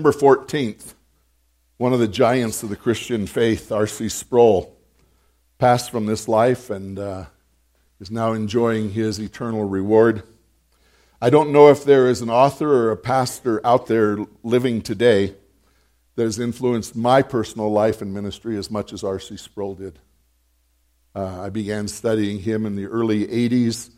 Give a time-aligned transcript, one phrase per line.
[0.00, 0.94] September 14th,
[1.76, 4.08] one of the giants of the Christian faith, R.C.
[4.08, 4.74] Sproul,
[5.58, 7.26] passed from this life and uh,
[8.00, 10.22] is now enjoying his eternal reward.
[11.20, 15.34] I don't know if there is an author or a pastor out there living today
[16.16, 19.36] that has influenced my personal life and ministry as much as R.C.
[19.36, 19.98] Sproul did.
[21.14, 23.90] Uh, I began studying him in the early 80s,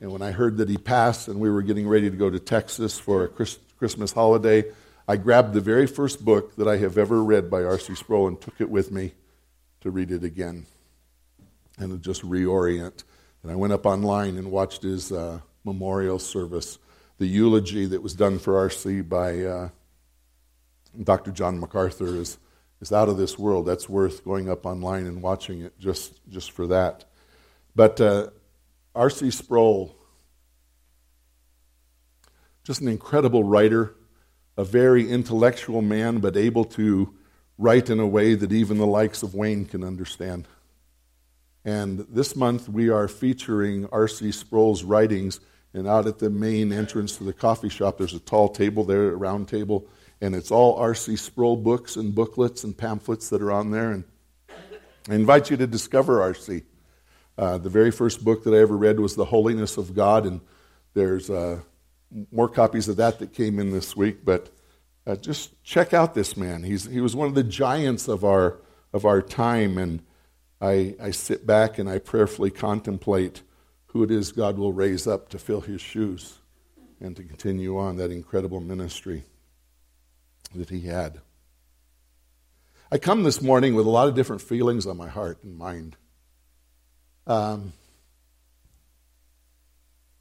[0.00, 2.38] and when I heard that he passed and we were getting ready to go to
[2.38, 3.28] Texas for a
[3.76, 4.64] Christmas holiday,
[5.10, 7.96] I grabbed the very first book that I have ever read by R.C.
[7.96, 9.10] Sproul and took it with me
[9.80, 10.66] to read it again
[11.78, 13.02] and to just reorient.
[13.42, 16.78] And I went up online and watched his uh, memorial service,
[17.18, 19.00] the eulogy that was done for R.C.
[19.00, 19.68] by uh,
[21.02, 21.32] Dr.
[21.32, 22.38] John MacArthur is,
[22.80, 23.66] is out of this world.
[23.66, 27.04] That's worth going up online and watching it just, just for that.
[27.74, 28.28] But uh,
[28.94, 29.32] R.C.
[29.32, 29.92] Sproul,
[32.62, 33.96] just an incredible writer
[34.56, 37.14] a very intellectual man, but able to
[37.58, 40.46] write in a way that even the likes of Wayne can understand.
[41.64, 44.32] And this month we are featuring R.C.
[44.32, 45.40] Sproul's writings.
[45.72, 49.10] And out at the main entrance to the coffee shop, there's a tall table there,
[49.10, 49.86] a round table,
[50.20, 51.16] and it's all R.C.
[51.16, 53.92] Sproul books and booklets and pamphlets that are on there.
[53.92, 54.04] And
[55.08, 56.62] I invite you to discover R.C.
[57.38, 60.40] Uh, the very first book that I ever read was The Holiness of God, and
[60.94, 61.60] there's uh,
[62.30, 64.50] more copies of that that came in this week, but
[65.06, 66.62] uh, just check out this man.
[66.62, 68.58] He's, he was one of the giants of our,
[68.92, 70.02] of our time, and
[70.60, 73.42] I, I sit back and I prayerfully contemplate
[73.86, 76.38] who it is God will raise up to fill his shoes
[77.00, 79.24] and to continue on that incredible ministry
[80.54, 81.20] that he had.
[82.92, 85.96] I come this morning with a lot of different feelings on my heart and mind.
[87.26, 87.72] Um,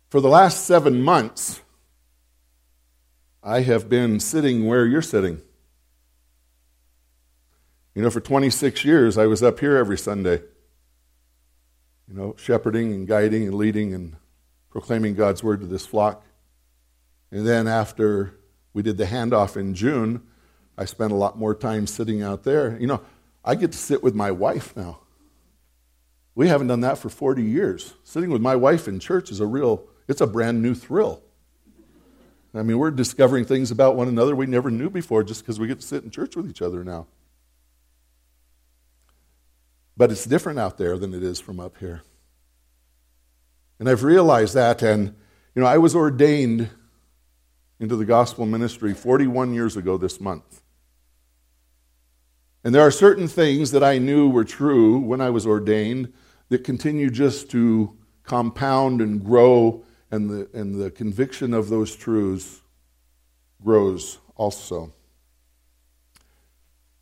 [0.09, 1.61] for the last seven months,
[3.41, 5.41] I have been sitting where you're sitting.
[7.95, 10.41] You know, for 26 years, I was up here every Sunday,
[12.07, 14.15] you know, shepherding and guiding and leading and
[14.69, 16.23] proclaiming God's word to this flock.
[17.31, 18.37] And then after
[18.73, 20.21] we did the handoff in June,
[20.77, 22.77] I spent a lot more time sitting out there.
[22.79, 23.01] You know,
[23.43, 24.99] I get to sit with my wife now.
[26.35, 27.93] We haven't done that for 40 years.
[28.03, 31.21] Sitting with my wife in church is a real, it's a brand new thrill.
[32.53, 35.67] I mean, we're discovering things about one another we never knew before just because we
[35.67, 37.07] get to sit in church with each other now.
[39.95, 42.01] But it's different out there than it is from up here.
[43.77, 45.15] And I've realized that, and,
[45.53, 46.69] you know, I was ordained
[47.79, 50.61] into the gospel ministry 41 years ago this month.
[52.63, 56.11] And there are certain things that I knew were true when I was ordained
[56.49, 62.61] that continue just to compound and grow and the, and the conviction of those truths
[63.63, 64.93] grows also.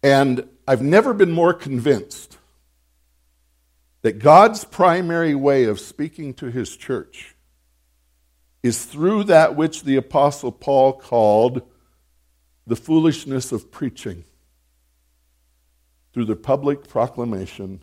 [0.04, 2.38] And I've never been more convinced
[4.02, 7.36] that God's primary way of speaking to his church
[8.64, 11.62] is through that which the Apostle Paul called
[12.66, 14.26] the foolishness of preaching,
[16.14, 17.82] through the public proclamation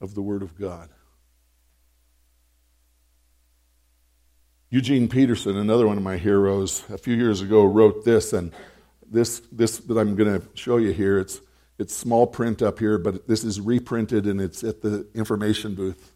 [0.00, 0.90] of the Word of God.
[4.74, 8.50] Eugene Peterson, another one of my heroes, a few years ago wrote this, and
[9.08, 11.40] this, this that I'm going to show you here, it's,
[11.78, 16.12] it's small print up here, but this is reprinted and it's at the information booth.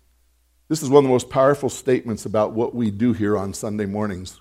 [0.67, 3.87] This is one of the most powerful statements about what we do here on Sunday
[3.87, 4.41] mornings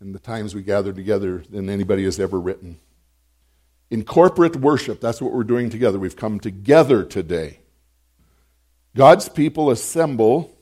[0.00, 2.78] and the times we gather together than anybody has ever written.
[3.88, 5.98] In corporate worship, that's what we're doing together.
[5.98, 7.60] We've come together today.
[8.94, 10.57] God's people assemble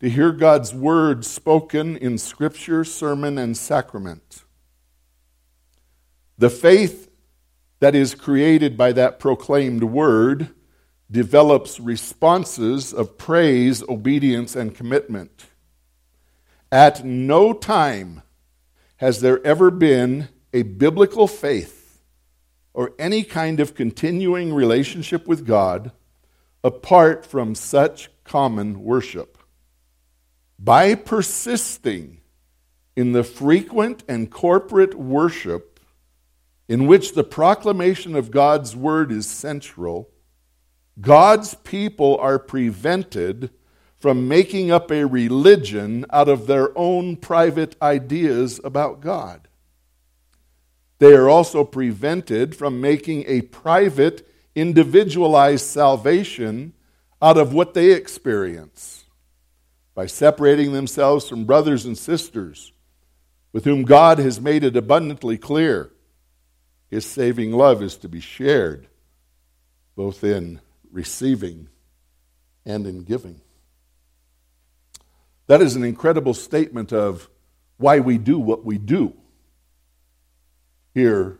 [0.00, 4.44] to hear God's word spoken in scripture, sermon, and sacrament.
[6.36, 7.10] The faith
[7.80, 10.50] that is created by that proclaimed word
[11.10, 15.46] develops responses of praise, obedience, and commitment.
[16.70, 18.22] At no time
[18.96, 22.02] has there ever been a biblical faith
[22.74, 25.92] or any kind of continuing relationship with God
[26.62, 29.35] apart from such common worship
[30.58, 32.20] by persisting
[32.94, 35.80] in the frequent and corporate worship
[36.68, 40.10] in which the proclamation of God's word is central,
[41.00, 43.50] God's people are prevented
[43.94, 49.48] from making up a religion out of their own private ideas about God.
[50.98, 56.72] They are also prevented from making a private, individualized salvation
[57.20, 58.95] out of what they experience
[59.96, 62.72] by separating themselves from brothers and sisters
[63.52, 65.90] with whom God has made it abundantly clear
[66.90, 68.88] His saving love is to be shared,
[69.96, 70.60] both in
[70.92, 71.68] receiving
[72.66, 73.40] and in giving.
[75.46, 77.30] That is an incredible statement of
[77.78, 79.14] why we do what we do
[80.92, 81.38] here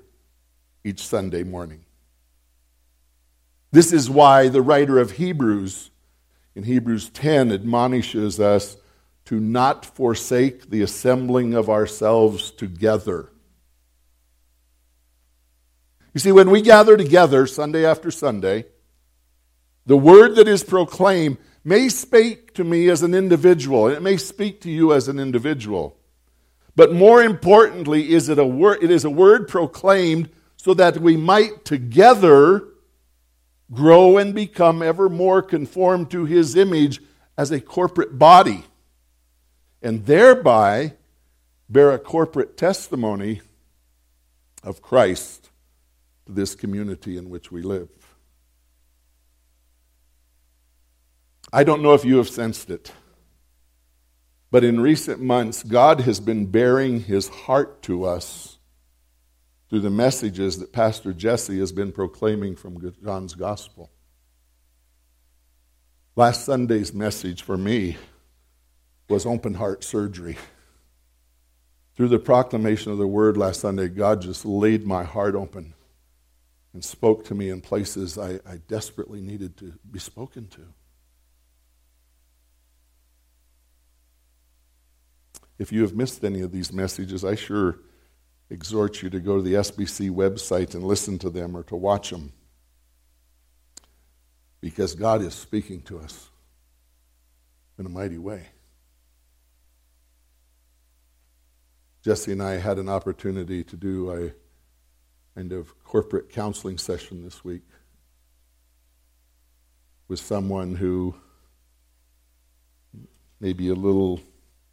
[0.82, 1.84] each Sunday morning.
[3.70, 5.90] This is why the writer of Hebrews
[6.56, 8.78] in Hebrews 10 admonishes us
[9.26, 13.30] to not forsake the assembling of ourselves together.
[16.14, 18.64] You see, when we gather together Sunday after Sunday,
[19.84, 24.16] the word that is proclaimed may speak to me as an individual, and it may
[24.16, 25.98] speak to you as an individual.
[26.74, 31.18] But more importantly, is it, a word, it is a word proclaimed so that we
[31.18, 32.64] might together
[33.72, 37.00] grow and become ever more conformed to his image
[37.36, 38.64] as a corporate body,
[39.82, 40.94] and thereby
[41.68, 43.40] bear a corporate testimony
[44.62, 45.50] of Christ
[46.26, 47.88] to this community in which we live.
[51.52, 52.92] I don't know if you have sensed it,
[54.50, 58.55] but in recent months, God has been baring his heart to us
[59.68, 63.90] through the messages that Pastor Jesse has been proclaiming from John's Gospel.
[66.14, 67.96] Last Sunday's message for me
[69.08, 70.36] was open heart surgery.
[71.94, 75.74] Through the proclamation of the word last Sunday, God just laid my heart open
[76.72, 80.60] and spoke to me in places I, I desperately needed to be spoken to.
[85.58, 87.78] If you have missed any of these messages, I sure
[88.50, 92.10] exhort you to go to the SBC website and listen to them or to watch
[92.10, 92.32] them.
[94.60, 96.30] Because God is speaking to us
[97.78, 98.46] in a mighty way.
[102.02, 104.32] Jesse and I had an opportunity to do a
[105.34, 107.62] kind of corporate counseling session this week
[110.08, 111.14] with someone who
[113.40, 114.20] may be a little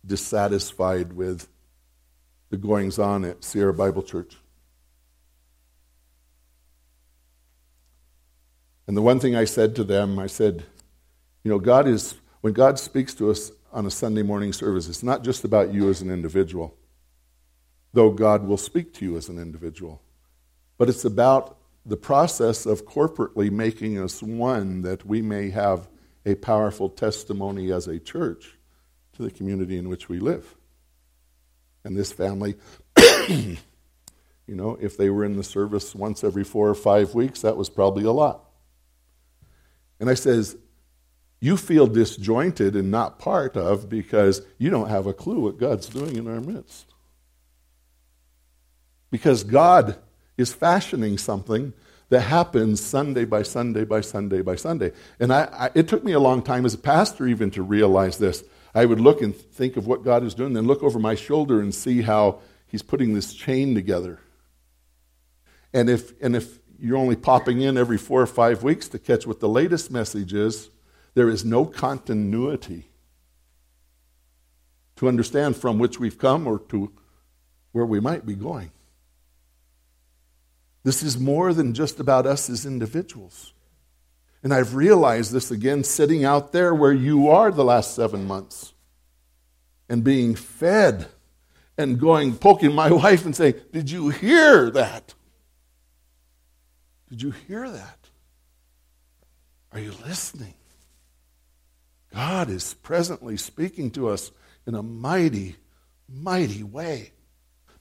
[0.05, 1.47] dissatisfied with
[2.53, 4.37] the goings on at Sierra Bible Church.
[8.85, 10.63] And the one thing I said to them, I said,
[11.43, 15.01] you know, God is, when God speaks to us on a Sunday morning service, it's
[15.01, 16.77] not just about you as an individual,
[17.91, 19.99] though God will speak to you as an individual,
[20.77, 21.57] but it's about
[21.87, 25.89] the process of corporately making us one that we may have
[26.27, 28.59] a powerful testimony as a church
[29.13, 30.55] to the community in which we live.
[31.83, 32.55] And this family,
[33.27, 33.57] you
[34.47, 37.69] know, if they were in the service once every four or five weeks, that was
[37.69, 38.45] probably a lot.
[39.99, 40.57] And I says,
[41.39, 45.87] you feel disjointed and not part of because you don't have a clue what God's
[45.87, 46.93] doing in our midst.
[49.11, 49.97] Because God
[50.37, 51.73] is fashioning something
[52.09, 54.91] that happens Sunday by Sunday by Sunday by Sunday.
[55.19, 58.17] And I, I, it took me a long time as a pastor even to realize
[58.17, 58.43] this.
[58.75, 61.59] I would look and think of what God is doing, then look over my shoulder
[61.59, 64.19] and see how He's putting this chain together.
[65.73, 69.27] And if, and if you're only popping in every four or five weeks to catch
[69.27, 70.69] what the latest message is,
[71.13, 72.89] there is no continuity
[74.95, 76.91] to understand from which we've come or to
[77.71, 78.71] where we might be going.
[80.83, 83.53] This is more than just about us as individuals.
[84.43, 88.73] And I've realized this again sitting out there where you are the last seven months
[89.87, 91.07] and being fed
[91.77, 95.13] and going, poking my wife and saying, Did you hear that?
[97.09, 98.09] Did you hear that?
[99.71, 100.53] Are you listening?
[102.13, 104.31] God is presently speaking to us
[104.67, 105.55] in a mighty,
[106.07, 107.11] mighty way.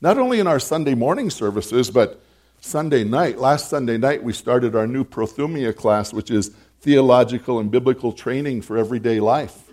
[0.01, 2.22] Not only in our Sunday morning services, but
[2.65, 7.73] Sunday night, last Sunday night, we started our new Prothumia class, which is theological and
[7.73, 9.69] biblical training for everyday life.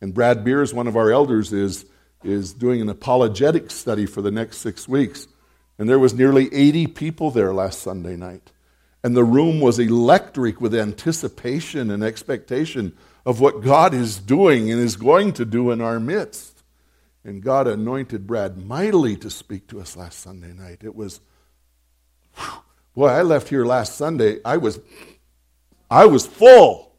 [0.00, 1.86] And Brad Beers, one of our elders, is,
[2.22, 5.26] is doing an apologetic study for the next six weeks.
[5.76, 8.52] And there was nearly 80 people there last Sunday night.
[9.02, 14.80] And the room was electric with anticipation and expectation of what God is doing and
[14.80, 16.62] is going to do in our midst.
[17.24, 20.82] And God anointed Brad mightily to speak to us last Sunday night.
[20.84, 21.20] It was
[22.94, 24.38] Boy, I left here last Sunday.
[24.44, 24.80] I was,
[25.90, 26.92] I was full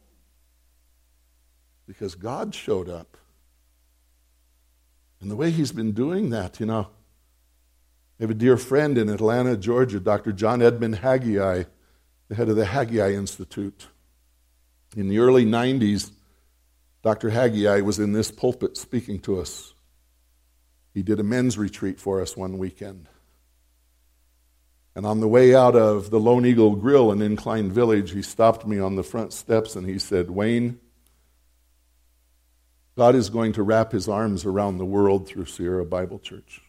[1.85, 3.17] because God showed up.
[5.19, 6.87] And the way He's been doing that, you know,
[8.19, 10.31] I have a dear friend in Atlanta, Georgia, Dr.
[10.31, 11.63] John Edmund Haggai,
[12.27, 13.87] the head of the Haggai Institute.
[14.95, 16.11] In the early 90s,
[17.03, 17.29] Dr.
[17.29, 19.73] Haggai was in this pulpit speaking to us.
[20.93, 23.07] He did a men's retreat for us one weekend.
[24.95, 28.67] And on the way out of the Lone Eagle Grill in Incline Village, he stopped
[28.67, 30.79] me on the front steps and he said, Wayne,
[32.97, 36.61] God is going to wrap his arms around the world through Sierra Bible Church.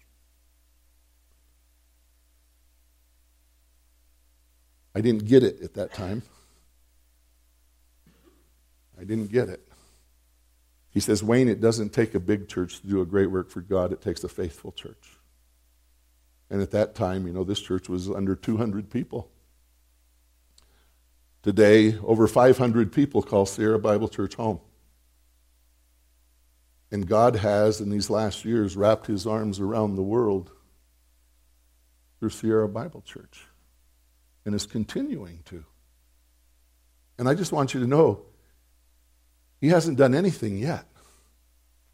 [4.95, 6.23] I didn't get it at that time.
[9.00, 9.67] I didn't get it.
[10.91, 13.62] He says, Wayne, it doesn't take a big church to do a great work for
[13.62, 15.19] God, it takes a faithful church.
[16.53, 19.31] And at that time, you know, this church was under 200 people.
[21.43, 24.61] Today, over 500 people call Sierra Bible Church home.
[26.91, 30.51] And God has, in these last years, wrapped his arms around the world
[32.21, 33.47] through Sierra Bible Church
[34.45, 35.65] and is continuing to.
[37.19, 38.21] And I just want you to know,
[39.59, 40.87] he hasn't done anything yet.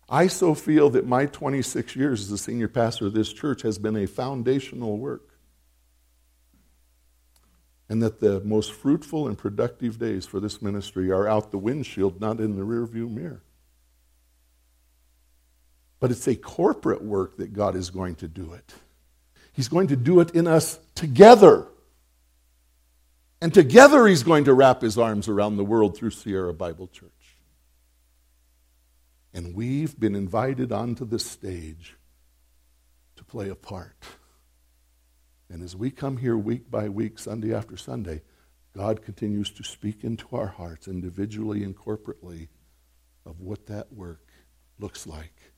[0.09, 3.79] I so feel that my 26 years as the senior pastor of this church has
[3.79, 5.29] been a foundational work.
[7.91, 12.21] And that the most fruitful and productive days for this ministry are out the windshield,
[12.21, 13.43] not in the rearview mirror.
[16.00, 18.75] But it's a corporate work that God is going to do it.
[19.53, 21.67] He's going to do it in us together.
[23.41, 27.11] And together, He's going to wrap His arms around the world through Sierra Bible Church.
[29.38, 31.95] And we've been invited onto the stage
[33.14, 34.02] to play a part.
[35.49, 38.23] And as we come here week by week, Sunday after Sunday,
[38.76, 42.49] God continues to speak into our hearts individually and corporately
[43.25, 44.26] of what that work
[44.80, 45.52] looks like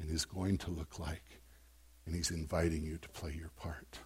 [0.00, 1.42] and is going to look like.
[2.06, 3.98] And He's inviting you to play your part.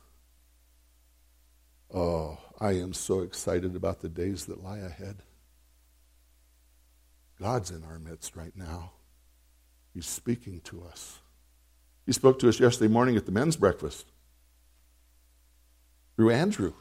[1.95, 5.23] Oh, I am so excited about the days that lie ahead.
[7.41, 8.95] God's in our midst right now.
[9.95, 11.19] He's speaking to us.
[12.07, 14.07] He spoke to us yesterday morning at the men's breakfast
[16.17, 16.73] through Andrew.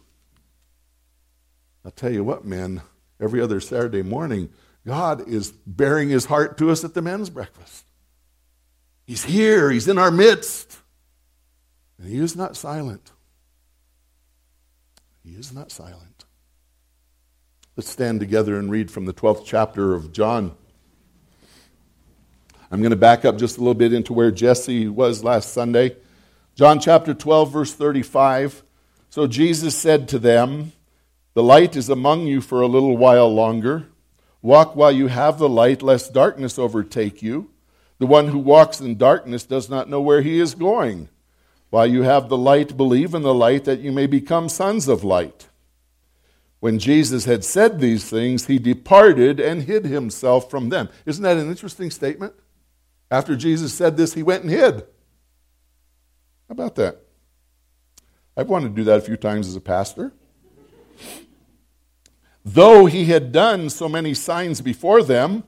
[1.83, 2.81] I'll tell you what, men,
[3.19, 4.49] every other Saturday morning,
[4.85, 7.85] God is baring his heart to us at the men's breakfast.
[9.05, 10.77] He's here, he's in our midst.
[11.97, 13.11] And he is not silent.
[15.23, 16.25] He is not silent.
[17.75, 20.55] Let's stand together and read from the 12th chapter of John.
[22.71, 25.97] I'm going to back up just a little bit into where Jesse was last Sunday.
[26.55, 28.63] John chapter 12, verse 35.
[29.09, 30.71] So Jesus said to them,
[31.33, 33.87] The light is among you for a little while longer.
[34.41, 37.51] Walk while you have the light, lest darkness overtake you.
[37.99, 41.09] The one who walks in darkness does not know where he is going.
[41.71, 45.03] While you have the light, believe in the light that you may become sons of
[45.03, 45.49] light.
[46.61, 50.87] When Jesus had said these things, he departed and hid himself from them.
[51.05, 52.33] Isn't that an interesting statement?
[53.11, 54.79] After Jesus said this, he went and hid.
[56.47, 57.01] How about that?
[58.37, 60.13] I've wanted to do that a few times as a pastor.
[62.45, 65.43] Though he had done so many signs before them,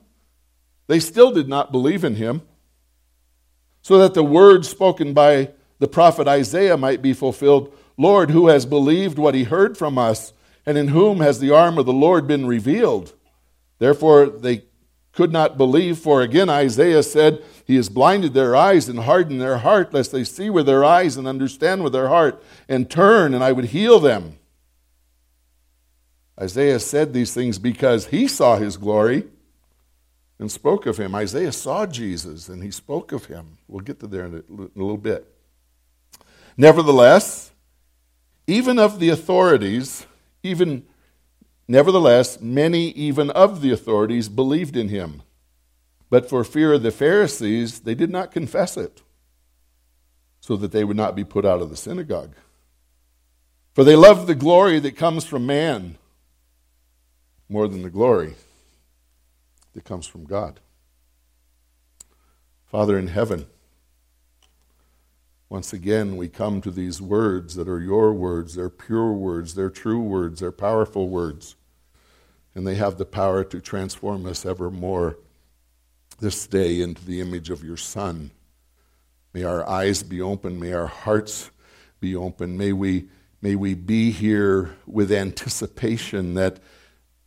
[0.86, 2.42] they still did not believe in him,
[3.80, 8.66] so that the word spoken by the prophet Isaiah might be fulfilled Lord, who has
[8.66, 10.32] believed what he heard from us,
[10.66, 13.12] and in whom has the arm of the Lord been revealed?
[13.78, 14.64] Therefore, they
[15.14, 19.58] could not believe, for again Isaiah said, He has blinded their eyes and hardened their
[19.58, 23.42] heart, lest they see with their eyes and understand with their heart, and turn, and
[23.42, 24.38] I would heal them.
[26.40, 29.24] Isaiah said these things because he saw his glory
[30.40, 31.14] and spoke of him.
[31.14, 33.58] Isaiah saw Jesus and he spoke of him.
[33.68, 35.32] We'll get to there in a, in a little bit.
[36.56, 37.52] Nevertheless,
[38.48, 40.06] even of the authorities,
[40.42, 40.84] even
[41.66, 45.22] Nevertheless, many even of the authorities believed in him.
[46.10, 49.02] But for fear of the Pharisees, they did not confess it,
[50.40, 52.34] so that they would not be put out of the synagogue.
[53.72, 55.96] For they loved the glory that comes from man
[57.48, 58.34] more than the glory
[59.72, 60.60] that comes from God.
[62.66, 63.46] Father in heaven,
[65.54, 68.56] once again, we come to these words that are your words.
[68.56, 71.54] They're pure words, they're true words, they're powerful words.
[72.56, 75.16] And they have the power to transform us ever more
[76.18, 78.32] this day into the image of your Son.
[79.32, 81.52] May our eyes be open, may our hearts
[82.00, 82.58] be open.
[82.58, 83.06] May we,
[83.40, 86.58] may we be here with anticipation that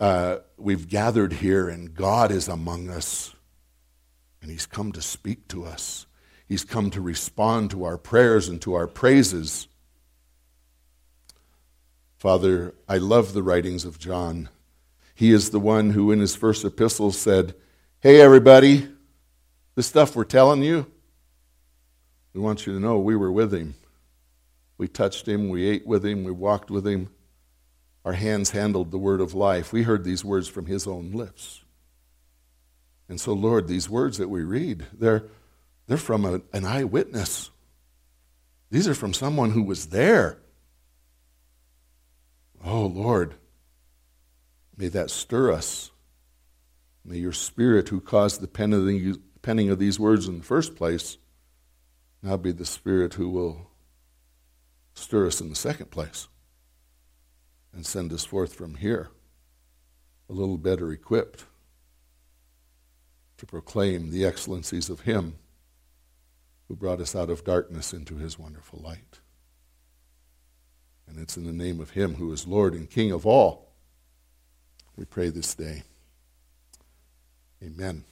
[0.01, 3.33] uh, we've gathered here and God is among us
[4.41, 6.07] and He's come to speak to us.
[6.47, 9.67] He's come to respond to our prayers and to our praises.
[12.17, 14.49] Father, I love the writings of John.
[15.13, 17.53] He is the one who, in his first epistle, said,
[17.99, 18.87] Hey, everybody,
[19.75, 20.87] the stuff we're telling you,
[22.33, 23.75] we want you to know we were with him.
[24.77, 27.09] We touched him, we ate with him, we walked with him.
[28.05, 29.73] Our hands handled the word of life.
[29.73, 31.63] We heard these words from his own lips.
[33.09, 35.23] And so, Lord, these words that we read, they're,
[35.87, 37.49] they're from a, an eyewitness.
[38.69, 40.37] These are from someone who was there.
[42.63, 43.35] Oh, Lord,
[44.75, 45.91] may that stir us.
[47.05, 51.17] May your Spirit, who caused the penning of these words in the first place,
[52.21, 53.71] now be the Spirit who will
[54.93, 56.27] stir us in the second place
[57.71, 59.09] and send us forth from here
[60.29, 61.45] a little better equipped
[63.37, 65.35] to proclaim the excellencies of Him
[66.67, 69.19] who brought us out of darkness into His wonderful light.
[71.07, 73.71] And it's in the name of Him who is Lord and King of all.
[74.95, 75.83] We pray this day.
[77.63, 78.03] Amen.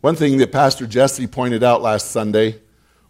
[0.00, 2.60] One thing that Pastor Jesse pointed out last Sunday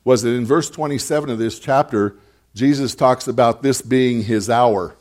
[0.04, 2.16] was that in verse 27 of this chapter,
[2.54, 4.94] Jesus talks about this being his hour.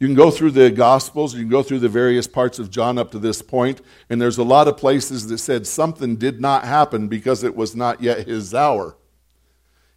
[0.00, 2.98] You can go through the Gospels, you can go through the various parts of John
[2.98, 6.64] up to this point, and there's a lot of places that said something did not
[6.64, 8.96] happen because it was not yet his hour.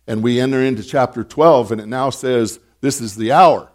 [0.08, 3.72] And we enter into chapter 12, and it now says, This is the hour.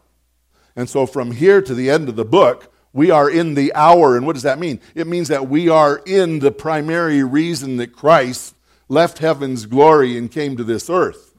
[0.75, 4.16] And so from here to the end of the book, we are in the hour.
[4.16, 4.80] And what does that mean?
[4.95, 8.54] It means that we are in the primary reason that Christ
[8.88, 11.35] left heaven's glory and came to this earth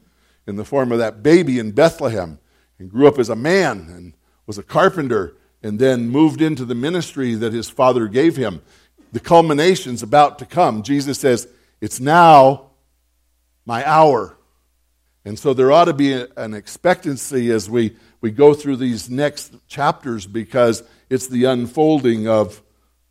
[0.45, 2.39] in the form of that baby in Bethlehem
[2.79, 4.13] and grew up as a man and
[4.47, 8.61] was a carpenter and then moved into the ministry that his father gave him.
[9.11, 10.81] The culmination's about to come.
[10.81, 11.47] Jesus says,
[11.81, 12.71] It's now
[13.65, 14.37] my hour.
[15.25, 19.53] And so there ought to be an expectancy as we, we go through these next
[19.67, 22.63] chapters because it's the unfolding of,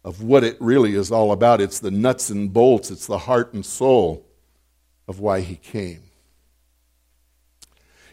[0.03, 1.61] of what it really is all about.
[1.61, 4.25] It's the nuts and bolts, it's the heart and soul
[5.07, 6.03] of why he came.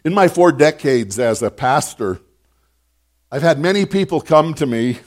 [0.03, 2.19] In my four decades as a pastor,
[3.33, 4.99] I've had many people come to me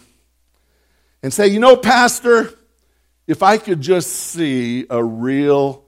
[1.23, 2.53] and say, You know, Pastor,
[3.29, 5.85] if I could just see a real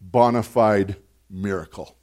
[0.00, 0.96] bona fide
[1.28, 1.94] miracle.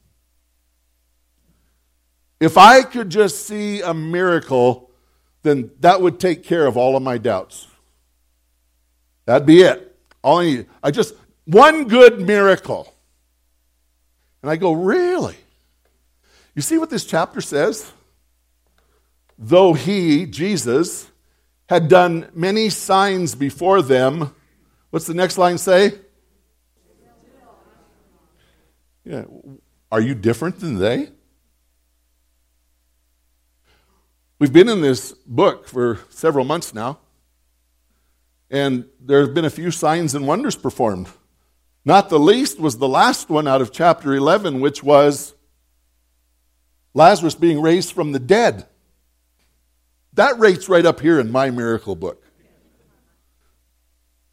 [2.39, 4.91] If I could just see a miracle,
[5.41, 7.65] then that would take care of all of my doubts.
[9.25, 9.97] That'd be it.
[10.21, 12.93] All I need, I just, one good miracle.
[14.43, 15.37] And I go, Really?
[16.53, 17.91] You see what this chapter says?
[19.41, 21.09] Though he, Jesus,
[21.69, 24.35] had done many signs before them,
[24.89, 25.93] what's the next line say?
[29.05, 29.23] Yeah.
[29.89, 31.09] Are you different than they?
[34.39, 36.99] We've been in this book for several months now,
[38.51, 41.07] and there have been a few signs and wonders performed.
[41.85, 45.33] Not the least was the last one out of chapter 11, which was
[46.93, 48.65] Lazarus being raised from the dead.
[50.13, 52.25] That rates right up here in my miracle book.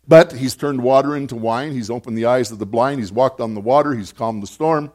[0.09, 1.73] But he's turned water into wine.
[1.73, 3.01] He's opened the eyes of the blind.
[3.01, 3.95] He's walked on the water.
[3.95, 4.93] He's calmed the storm.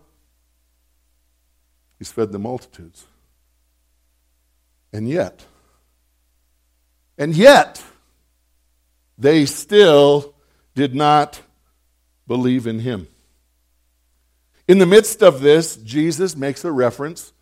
[1.99, 3.05] He's fed the multitudes.
[4.93, 5.45] And yet,
[7.17, 7.83] and yet,
[9.17, 10.33] they still
[10.73, 11.41] did not
[12.27, 13.07] believe in him.
[14.67, 17.33] In the midst of this, Jesus makes a reference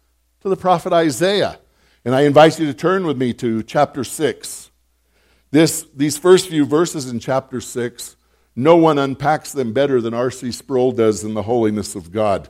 [0.42, 1.60] to the prophet Isaiah.
[2.06, 4.72] And I invite you to turn with me to chapter 6.
[5.52, 8.16] This, these first few verses in chapter 6,
[8.56, 10.52] no one unpacks them better than R.C.
[10.52, 12.50] Sproul does in The Holiness of God.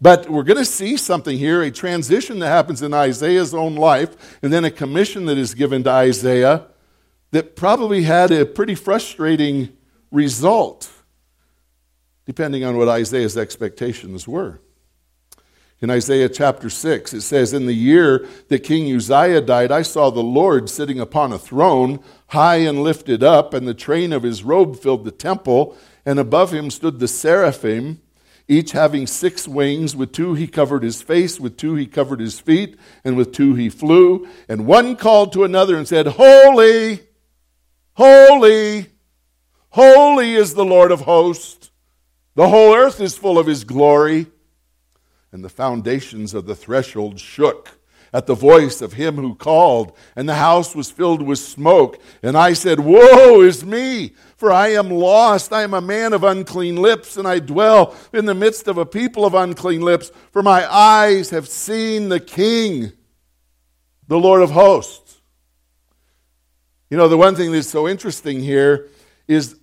[0.00, 4.38] But we're going to see something here a transition that happens in Isaiah's own life,
[4.42, 6.66] and then a commission that is given to Isaiah
[7.30, 9.76] that probably had a pretty frustrating
[10.10, 10.90] result
[12.24, 14.60] depending on what Isaiah's expectations were.
[15.80, 20.10] In Isaiah chapter 6, it says, In the year that King Uzziah died, I saw
[20.10, 24.42] the Lord sitting upon a throne, high and lifted up, and the train of his
[24.42, 28.00] robe filled the temple, and above him stood the seraphim,
[28.48, 29.94] each having six wings.
[29.94, 33.54] With two he covered his face, with two he covered his feet, and with two
[33.54, 34.26] he flew.
[34.48, 37.02] And one called to another and said, Holy,
[37.92, 38.86] holy,
[39.68, 41.70] holy is the Lord of hosts.
[42.34, 44.26] The whole earth is full of his glory.
[45.32, 47.78] And the foundations of the threshold shook
[48.12, 52.00] at the voice of him who called, and the house was filled with smoke.
[52.22, 55.52] And I said, Woe is me, for I am lost.
[55.52, 58.86] I am a man of unclean lips, and I dwell in the midst of a
[58.86, 62.92] people of unclean lips, for my eyes have seen the King,
[64.06, 65.20] the Lord of hosts.
[66.90, 68.88] You know, the one thing that's so interesting here
[69.26, 69.56] is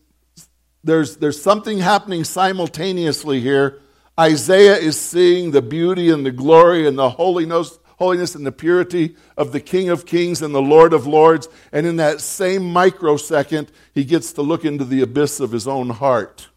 [0.84, 3.82] there's, there's something happening simultaneously here.
[4.20, 9.16] Isaiah is seeing the beauty and the glory and the holiness, holiness and the purity
[9.38, 11.50] of the King of Kings and the Lord of Lords.
[11.72, 15.90] And in that same microsecond, he gets to look into the abyss of his own
[15.90, 16.48] heart.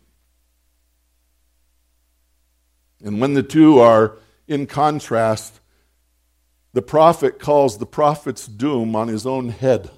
[3.03, 4.17] And when the two are
[4.47, 5.61] in contrast,
[6.73, 9.91] the prophet calls the prophet's doom on his own head.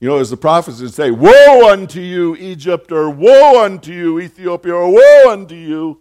[0.00, 4.20] You know, as the prophets would say, Woe unto you, Egypt, or woe unto you,
[4.20, 6.00] Ethiopia, or woe unto you.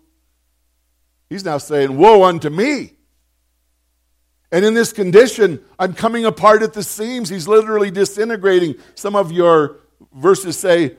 [1.29, 2.93] He's now saying, Woe unto me.
[4.51, 7.27] And in this condition, I'm coming apart at the seams.
[7.29, 8.75] He's literally disintegrating.
[8.95, 9.77] Some of your
[10.13, 10.95] verses say,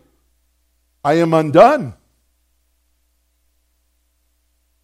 [1.02, 1.94] I am undone.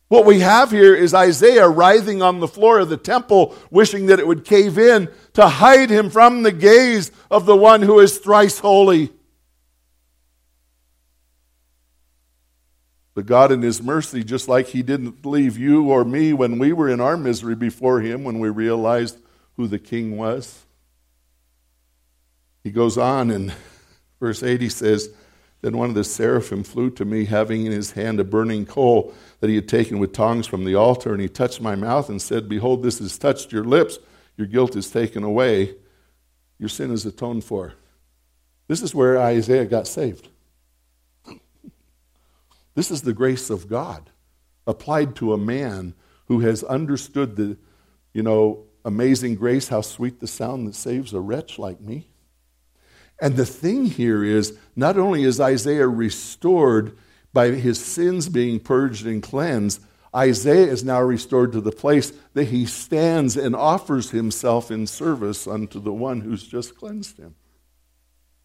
[0.08, 4.20] What we have here is Isaiah writhing on the floor of the temple, wishing that
[4.20, 8.18] it would cave in to hide him from the gaze of the one who is
[8.18, 9.10] thrice holy.
[13.14, 16.72] But God, in His mercy, just like He didn't leave you or me when we
[16.72, 19.16] were in our misery before Him, when we realized
[19.56, 20.64] who the King was,
[22.64, 23.52] He goes on in
[24.18, 25.10] verse 8, He says,
[25.64, 29.14] Then one of the seraphim flew to me, having in his hand a burning coal
[29.40, 32.20] that he had taken with tongs from the altar, and he touched my mouth and
[32.20, 33.98] said, Behold, this has touched your lips.
[34.36, 35.74] Your guilt is taken away.
[36.58, 37.72] Your sin is atoned for.
[38.68, 40.28] This is where Isaiah got saved.
[42.74, 44.10] This is the grace of God
[44.66, 45.94] applied to a man
[46.26, 47.56] who has understood the,
[48.12, 52.10] you know, amazing grace, how sweet the sound that saves a wretch like me.
[53.20, 56.96] And the thing here is not only is Isaiah restored
[57.32, 59.80] by his sins being purged and cleansed,
[60.14, 65.46] Isaiah is now restored to the place that he stands and offers himself in service
[65.46, 67.34] unto the one who's just cleansed him.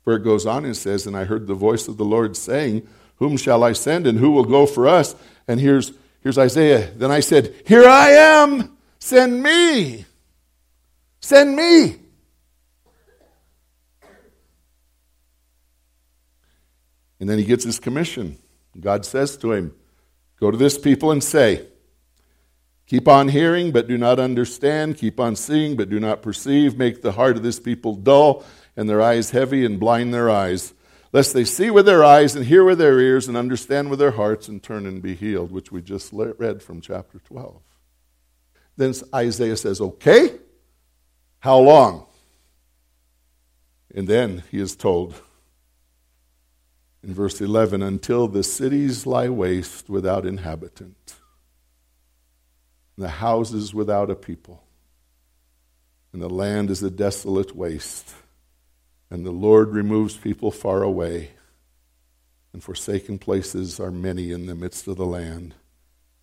[0.03, 2.88] For it goes on and says, And I heard the voice of the Lord saying,
[3.17, 5.15] Whom shall I send and who will go for us?
[5.47, 6.89] And here's, here's Isaiah.
[6.95, 10.05] Then I said, Here I am, send me.
[11.21, 11.97] Send me.
[17.19, 18.38] And then he gets his commission.
[18.79, 19.73] God says to him,
[20.39, 21.67] Go to this people and say,
[22.88, 24.97] Keep on hearing, but do not understand.
[24.97, 26.77] Keep on seeing, but do not perceive.
[26.77, 28.43] Make the heart of this people dull,
[28.75, 30.73] and their eyes heavy, and blind their eyes
[31.12, 34.12] lest they see with their eyes and hear with their ears and understand with their
[34.12, 37.62] hearts and turn and be healed, which we just read from chapter 12.
[38.77, 40.36] Then Isaiah says, Okay,
[41.39, 42.05] how long?
[43.93, 45.15] And then he is told
[47.04, 51.16] in verse 11, until the cities lie waste without inhabitant,
[52.98, 54.64] the houses without a people,
[56.12, 58.14] and the land is a desolate waste
[59.10, 61.32] and the Lord removes people far away,
[62.54, 65.56] and forsaken places are many in the midst of the land.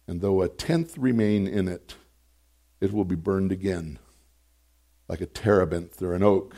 [0.07, 1.97] And though a tenth remain in it,
[2.81, 3.99] it will be burned again,
[5.09, 6.55] like a terebinth or an oak,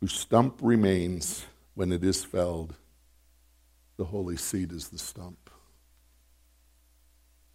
[0.00, 2.74] whose stump remains when it is felled.
[4.02, 5.48] The holy seed is the stump.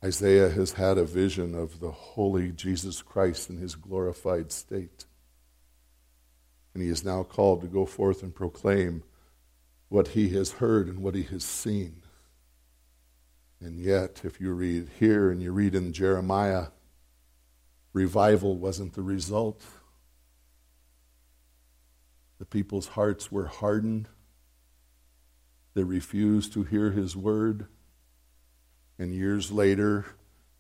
[0.01, 5.03] Isaiah has had a vision of the holy Jesus Christ in his glorified state
[6.77, 9.01] and he is now called to go forth and proclaim
[9.89, 12.03] what he has heard and what he has seen.
[13.60, 16.67] And yet, if you read here and you read in Jeremiah,
[17.93, 19.65] revival wasn't the result.
[22.38, 24.07] The people's hearts were hardened.
[25.77, 27.67] They refused to hear his word.
[28.97, 30.07] And years later,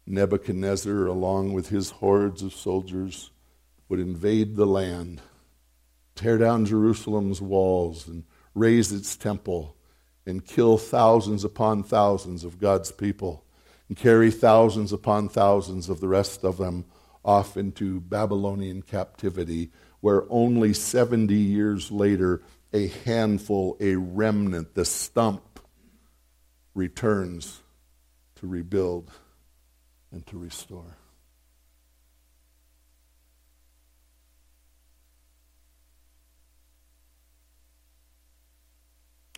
[0.05, 3.31] Nebuchadnezzar, along with his hordes of soldiers,
[3.89, 5.21] would invade the land
[6.13, 9.75] tear down Jerusalem's walls and raze its temple
[10.27, 13.43] and kill thousands upon thousands of God's people
[13.87, 16.85] and carry thousands upon thousands of the rest of them
[17.25, 22.43] off into Babylonian captivity, where only 70 years later,
[22.77, 25.59] a handful, a remnant, the stump,
[26.75, 27.61] returns
[28.35, 29.09] to rebuild
[30.11, 30.95] and to restore.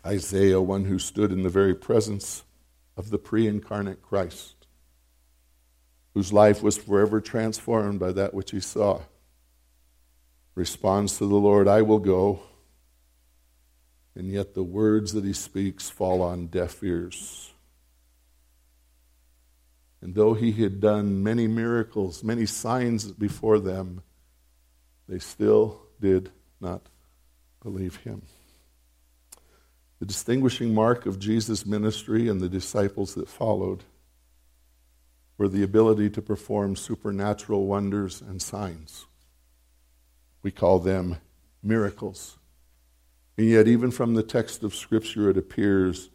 [0.05, 2.43] Isaiah, one who stood in the very presence
[2.97, 4.67] of the pre incarnate Christ,
[6.13, 9.03] whose life was forever transformed by that which he saw,
[10.55, 12.41] responds to the Lord, I will go.
[14.19, 17.53] And yet the words that he speaks fall on deaf ears.
[20.01, 24.01] And though he had done many miracles, many signs before them,
[25.07, 26.81] they still did not
[27.63, 28.23] believe him.
[29.99, 33.85] The distinguishing mark of Jesus' ministry and the disciples that followed
[35.37, 39.05] were the ability to perform supernatural wonders and signs.
[40.43, 41.19] We call them
[41.63, 42.35] miracles.
[43.39, 46.09] And yet, even from the text of Scripture, it appears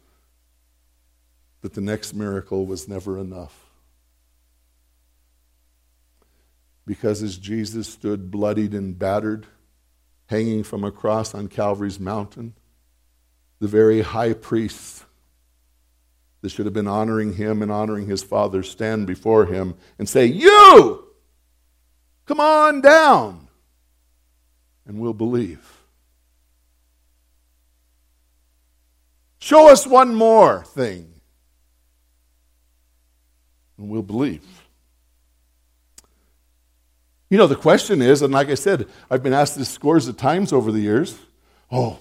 [1.61, 3.65] that the next miracle was never enough.
[6.85, 9.47] Because as Jesus stood bloodied and battered,
[10.27, 12.53] hanging from a cross on Calvary's mountain,
[13.57, 15.03] the very high priests
[16.41, 20.27] that should have been honoring him and honoring his father stand before him and say,
[20.27, 21.07] You!
[22.27, 23.47] Come on down!
[24.85, 25.74] And we'll believe.
[29.45, 31.07] Show us one more thing,
[33.77, 34.43] and we'll believe.
[37.29, 40.17] You know, the question is, and like I said, I've been asked this scores of
[40.17, 41.15] times over the years
[41.71, 41.99] oh,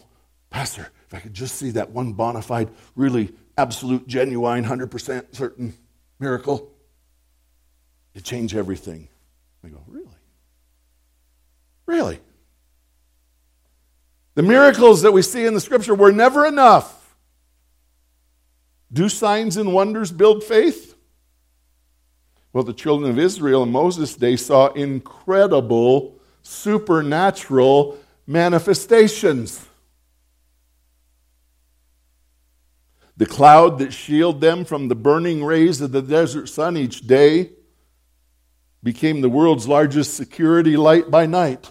[0.49, 5.75] Pastor, if I could just see that one bona fide, really absolute, genuine, 100% certain
[6.19, 6.73] miracle,
[8.15, 9.07] it'd change everything.
[9.63, 10.07] I go, really?
[11.85, 12.21] Really?
[14.35, 17.03] The miracles that we see in the scripture were never enough.
[18.95, 20.97] Do signs and wonders build faith?
[22.55, 29.67] Well, the children of Israel in Moses' day saw incredible supernatural manifestations.
[33.17, 37.51] the cloud that shielded them from the burning rays of the desert sun each day
[38.83, 41.71] became the world's largest security light by night.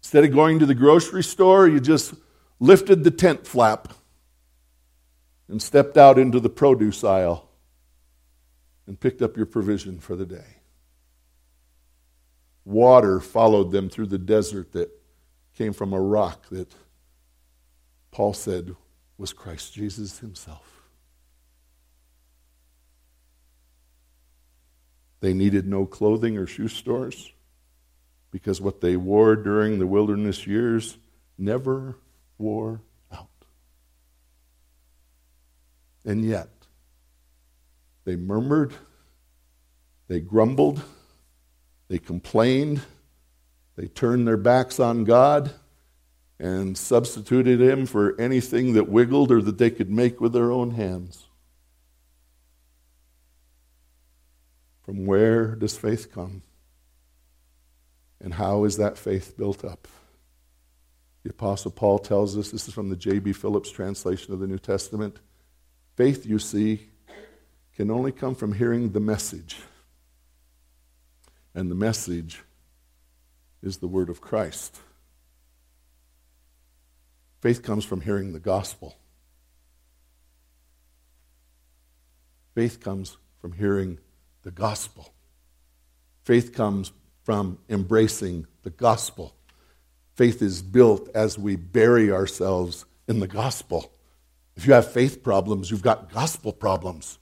[0.00, 2.14] Instead of going to the grocery store, you just
[2.60, 3.92] lifted the tent flap
[5.48, 7.48] and stepped out into the produce aisle
[8.86, 10.56] and picked up your provision for the day.
[12.64, 14.90] Water followed them through the desert that
[15.54, 16.74] came from a rock that
[18.10, 18.74] Paul said
[19.18, 20.76] was Christ Jesus himself.
[25.20, 27.32] They needed no clothing or shoe stores
[28.30, 30.98] because what they wore during the wilderness years
[31.38, 31.96] never
[32.38, 32.82] wore
[33.12, 33.28] out.
[36.06, 36.48] And yet,
[38.04, 38.72] they murmured,
[40.06, 40.80] they grumbled,
[41.88, 42.80] they complained,
[43.74, 45.50] they turned their backs on God
[46.38, 50.70] and substituted him for anything that wiggled or that they could make with their own
[50.70, 51.26] hands.
[54.84, 56.42] From where does faith come?
[58.20, 59.88] And how is that faith built up?
[61.24, 63.32] The Apostle Paul tells us this is from the J.B.
[63.32, 65.18] Phillips translation of the New Testament.
[65.96, 66.90] Faith, you see,
[67.74, 69.56] can only come from hearing the message.
[71.54, 72.42] And the message
[73.62, 74.78] is the word of Christ.
[77.40, 78.96] Faith comes from hearing the gospel.
[82.54, 83.98] Faith comes from hearing
[84.42, 85.14] the gospel.
[86.24, 89.34] Faith comes from embracing the gospel.
[90.14, 93.92] Faith is built as we bury ourselves in the gospel.
[94.56, 97.18] If you have faith problems, you've got gospel problems.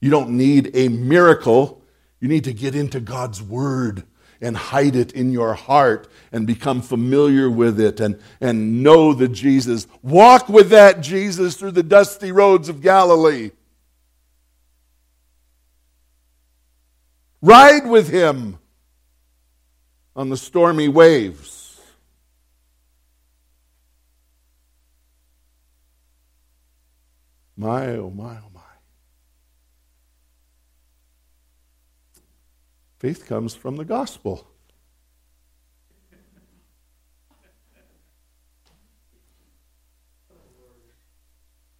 [0.00, 1.82] You don't need a miracle,
[2.20, 4.04] you need to get into God's word
[4.40, 9.28] and hide it in your heart and become familiar with it and, and know the
[9.28, 9.86] Jesus.
[10.02, 13.52] Walk with that Jesus through the dusty roads of Galilee.
[17.40, 18.58] Ride with him
[20.14, 21.61] on the stormy waves.
[27.56, 28.60] My, oh my, oh my.
[32.98, 34.46] Faith comes from the gospel.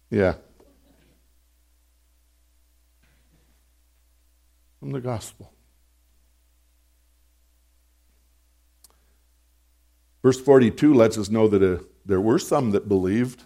[0.09, 0.35] Yeah.
[4.79, 5.53] From the gospel.
[10.21, 13.43] Verse 42 lets us know that uh, there were some that believed,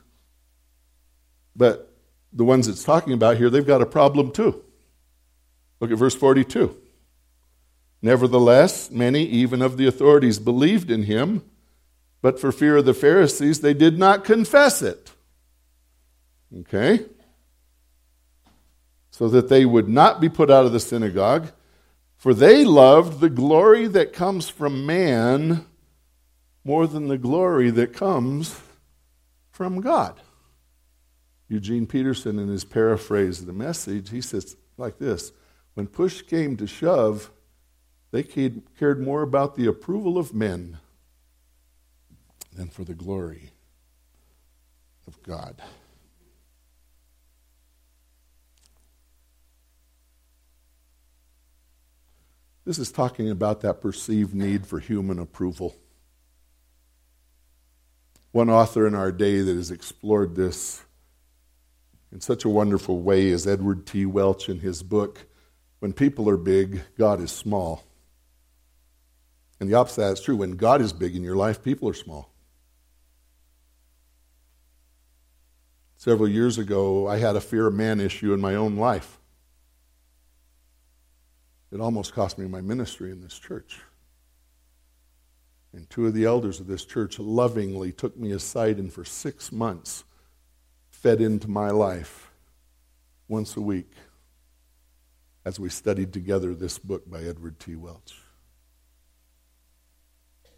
[1.55, 1.86] but
[2.33, 4.63] the ones it's talking about here, they've got a problem too.
[5.79, 6.75] Look at verse 42.
[8.01, 11.43] Nevertheless, many, even of the authorities, believed in him,
[12.21, 15.11] but for fear of the Pharisees, they did not confess it.
[16.59, 17.05] Okay?
[19.09, 21.51] So that they would not be put out of the synagogue,
[22.15, 25.65] for they loved the glory that comes from man
[26.63, 28.59] more than the glory that comes
[29.49, 30.19] from God.
[31.49, 35.31] Eugene Peterson, in his paraphrase of the message, he says like this
[35.73, 37.31] When push came to shove,
[38.11, 40.79] they cared more about the approval of men
[42.53, 43.51] than for the glory
[45.05, 45.61] of God.
[52.65, 55.73] This is talking about that perceived need for human approval.
[58.31, 60.83] One author in our day that has explored this
[62.11, 64.05] in such a wonderful way as Edward T.
[64.05, 65.27] Welch in his book,
[65.79, 67.83] When People Are Big, God is Small.
[69.59, 70.35] And the opposite is true.
[70.35, 72.31] When God is big in your life, people are small.
[75.97, 79.19] Several years ago, I had a fear of man issue in my own life.
[81.71, 83.79] It almost cost me my ministry in this church.
[85.73, 89.51] And two of the elders of this church lovingly took me aside and for six
[89.51, 90.03] months
[91.01, 92.31] fed into my life
[93.27, 93.91] once a week
[95.45, 97.75] as we studied together this book by Edward T.
[97.75, 98.19] Welch,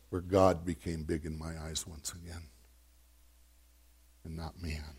[0.10, 2.44] where God became big in my eyes once again
[4.24, 4.96] and not man.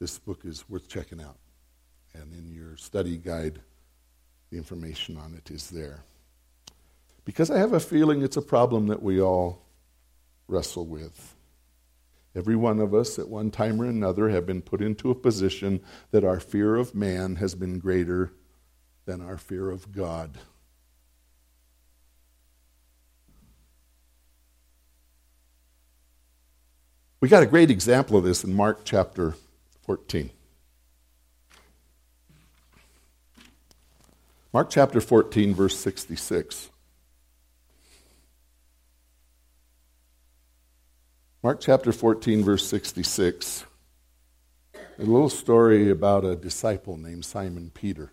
[0.00, 1.38] This book is worth checking out.
[2.14, 3.60] And in your study guide,
[4.50, 6.02] the information on it is there.
[7.24, 9.62] Because I have a feeling it's a problem that we all
[10.48, 11.35] wrestle with.
[12.36, 15.80] Every one of us, at one time or another, have been put into a position
[16.10, 18.30] that our fear of man has been greater
[19.06, 20.36] than our fear of God.
[27.20, 29.34] We got a great example of this in Mark chapter
[29.86, 30.30] 14.
[34.52, 36.68] Mark chapter 14, verse 66.
[41.46, 43.66] Mark chapter 14, verse 66.
[44.74, 48.10] A little story about a disciple named Simon Peter.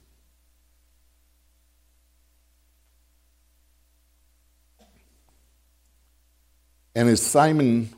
[6.94, 7.90] And as Simon,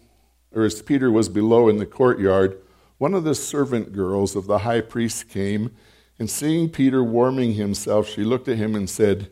[0.53, 2.57] or as Peter was below in the courtyard,
[2.97, 5.75] one of the servant girls of the high priest came,
[6.17, 9.31] and seeing Peter warming himself, she looked at him and said,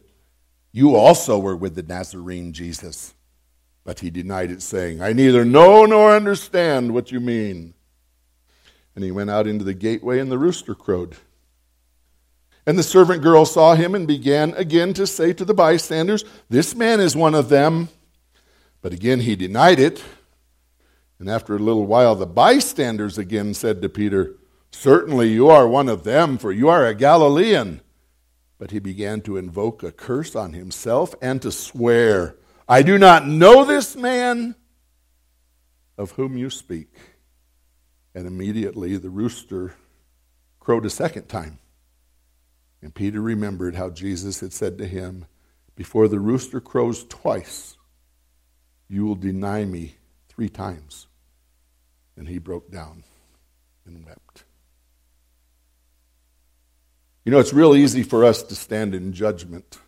[0.73, 3.13] You also were with the Nazarene Jesus.
[3.83, 7.73] But he denied it, saying, I neither know nor understand what you mean.
[8.95, 11.17] And he went out into the gateway, and the rooster crowed.
[12.65, 16.75] And the servant girl saw him and began again to say to the bystanders, This
[16.75, 17.89] man is one of them.
[18.81, 20.03] But again he denied it.
[21.19, 24.35] And after a little while, the bystanders again said to Peter,
[24.71, 27.81] Certainly you are one of them, for you are a Galilean.
[28.57, 32.35] But he began to invoke a curse on himself and to swear,
[32.67, 34.55] I do not know this man
[35.97, 36.89] of whom you speak.
[38.15, 39.73] And immediately the rooster
[40.59, 41.59] crowed a second time.
[42.81, 45.25] And Peter remembered how Jesus had said to him,
[45.75, 47.77] Before the rooster crows twice,
[48.87, 49.95] you will deny me
[50.29, 51.07] three times.
[52.15, 53.03] And he broke down
[53.85, 54.43] and wept.
[57.25, 59.79] You know, it's real easy for us to stand in judgment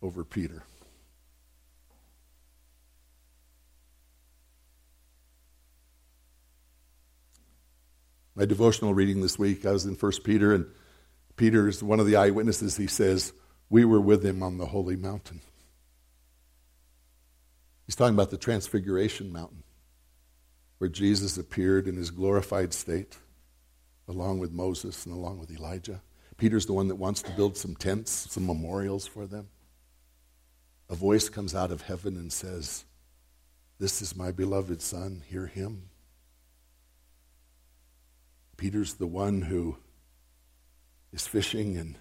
[0.00, 0.62] over Peter.
[8.36, 10.66] My devotional reading this week, I was in 1 Peter, and
[11.36, 12.76] Peter is one of the eyewitnesses.
[12.76, 13.32] He says,
[13.70, 15.40] We were with him on the holy mountain.
[17.86, 19.62] He's talking about the Transfiguration Mountain
[20.78, 23.16] where Jesus appeared in his glorified state,
[24.08, 26.02] along with Moses and along with Elijah.
[26.36, 29.48] Peter's the one that wants to build some tents, some memorials for them.
[30.90, 32.84] A voice comes out of heaven and says,
[33.78, 35.88] This is my beloved Son, hear him.
[38.56, 39.76] Peter's the one who
[41.12, 41.96] is fishing and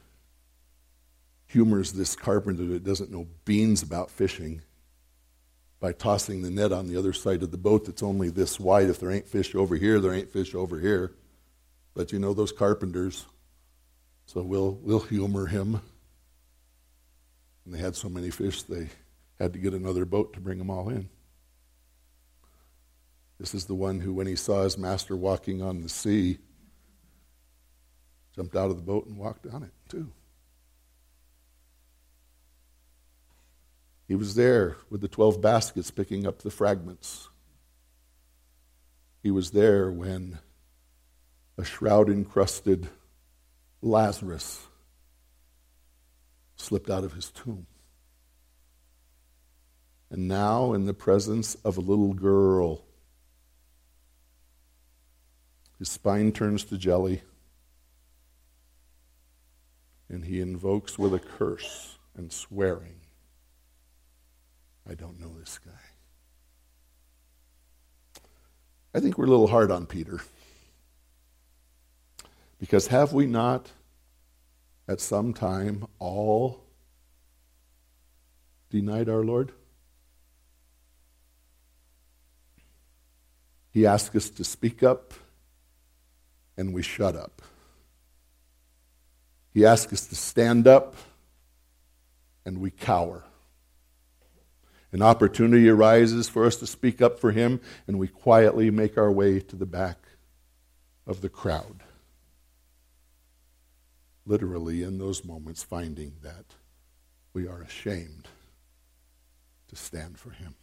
[1.48, 4.62] humors this carpenter that doesn't know beans about fishing
[5.80, 8.90] by tossing the net on the other side of the boat that's only this wide.
[8.90, 11.12] If there ain't fish over here, there ain't fish over here.
[11.94, 13.26] But you know those carpenters.
[14.26, 15.82] So we'll, we'll humor him.
[17.66, 18.90] And they had so many fish, they
[19.40, 21.10] had to get another boat to bring them all in.
[23.40, 26.38] This is the one who, when he saw his master walking on the sea,
[28.36, 30.12] jumped out of the boat and walked on it, too.
[34.08, 37.30] He was there with the 12 baskets picking up the fragments.
[39.24, 40.40] He was there when
[41.58, 42.90] a shroud encrusted
[43.82, 44.68] Lazarus
[46.56, 47.66] slipped out of his tomb.
[50.12, 52.84] And now, in the presence of a little girl,
[55.80, 57.24] his spine turns to jelly,
[60.10, 63.02] and he invokes with a curse and swearing
[64.88, 65.72] I don't know this guy.
[68.94, 70.22] I think we're a little hard on Peter.
[72.60, 73.72] Because have we not
[74.88, 76.64] at some time all
[78.70, 79.52] denied our Lord?
[83.72, 85.14] He asked us to speak up,
[86.56, 87.42] and we shut up.
[89.56, 90.98] He asks us to stand up,
[92.46, 93.24] and we cower.
[94.92, 99.10] An opportunity arises for us to speak up for him, and we quietly make our
[99.10, 99.98] way to the back
[101.08, 101.84] of the crowd.
[104.26, 106.56] Literally, in those moments, finding that
[107.32, 108.28] we are ashamed
[109.70, 110.56] to stand for him.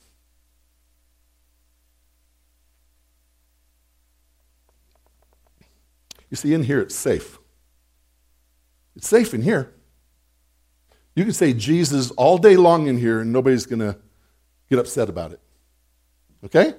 [6.28, 7.38] You see, in here it's safe.
[8.96, 9.74] It's safe in here.
[11.14, 13.98] You can say Jesus all day long in here, and nobody's going to
[14.70, 15.40] get upset about it.
[16.44, 16.74] Okay?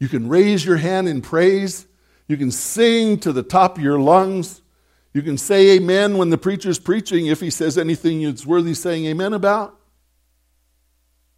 [0.00, 1.86] You can raise your hand in praise.
[2.26, 4.62] You can sing to the top of your lungs.
[5.14, 9.06] You can say amen when the preacher's preaching if he says anything that's worthy saying
[9.06, 9.78] amen about.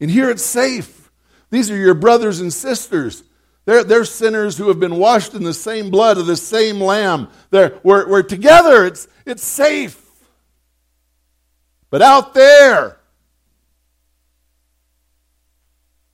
[0.00, 1.10] And here it's safe.
[1.50, 3.22] These are your brothers and sisters.
[3.70, 7.28] They're, they're sinners who have been washed in the same blood of the same lamb.
[7.50, 8.84] They're, we're, we're together.
[8.84, 10.04] It's, it's safe.
[11.88, 12.96] But out there,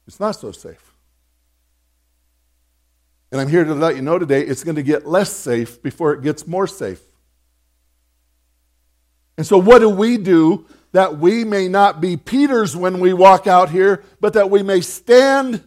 [0.07, 0.93] It's not so safe.
[3.33, 6.13] And I'm here to let you know today it's going to get less safe before
[6.13, 7.01] it gets more safe.
[9.39, 13.47] And so, what do we do that we may not be Peters when we walk
[13.47, 15.65] out here, but that we may stand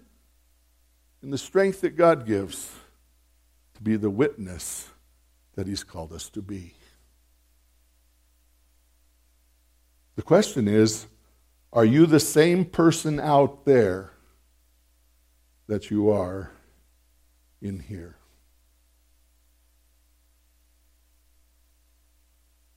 [1.22, 2.72] in the strength that God gives
[3.76, 4.90] to be the witness
[5.56, 6.74] that He's called us to be?
[10.16, 11.08] The question is
[11.72, 14.12] are you the same person out there
[15.68, 16.52] that you are
[17.62, 18.16] in here?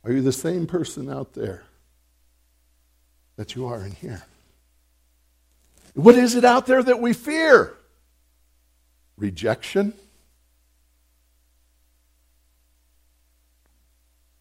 [0.04, 1.62] Are you the same person out there
[3.36, 4.24] that you are in here?
[5.94, 7.74] What is it out there that we fear?
[9.16, 9.94] Rejection?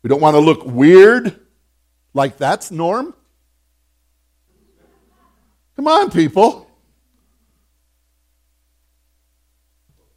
[0.03, 1.39] We don't want to look weird
[2.13, 3.13] like that's norm.
[5.75, 6.67] Come on, people.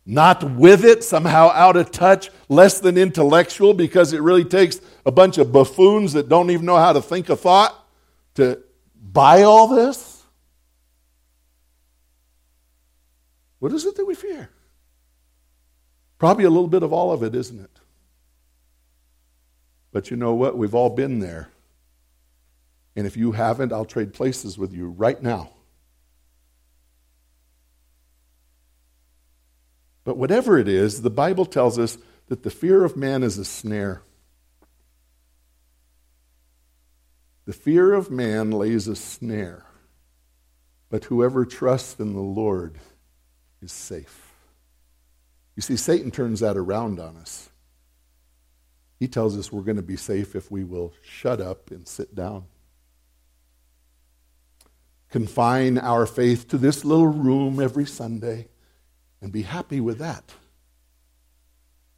[0.07, 5.11] not with it, somehow out of touch, less than intellectual, because it really takes a
[5.11, 7.75] bunch of buffoons that don't even know how to think a thought
[8.35, 8.63] to
[9.01, 10.14] buy all this?
[13.65, 14.51] What is it that we fear?
[16.19, 17.81] Probably a little bit of all of it, isn't it?
[19.91, 20.59] But you know what?
[20.59, 21.49] We've all been there.
[22.95, 25.49] And if you haven't, I'll trade places with you right now.
[30.05, 31.97] But whatever it is, the Bible tells us
[32.29, 34.03] that the fear of man is a snare.
[37.47, 39.65] The fear of man lays a snare,
[40.91, 42.79] but whoever trusts in the Lord
[43.65, 44.33] is safe.
[45.57, 47.49] You see, Satan turns that around on us.
[49.01, 52.15] He tells us we're going to be safe if we will shut up and sit
[52.15, 52.45] down.
[55.11, 58.49] Confine our faith to this little room every Sunday
[59.21, 60.35] and be happy with that.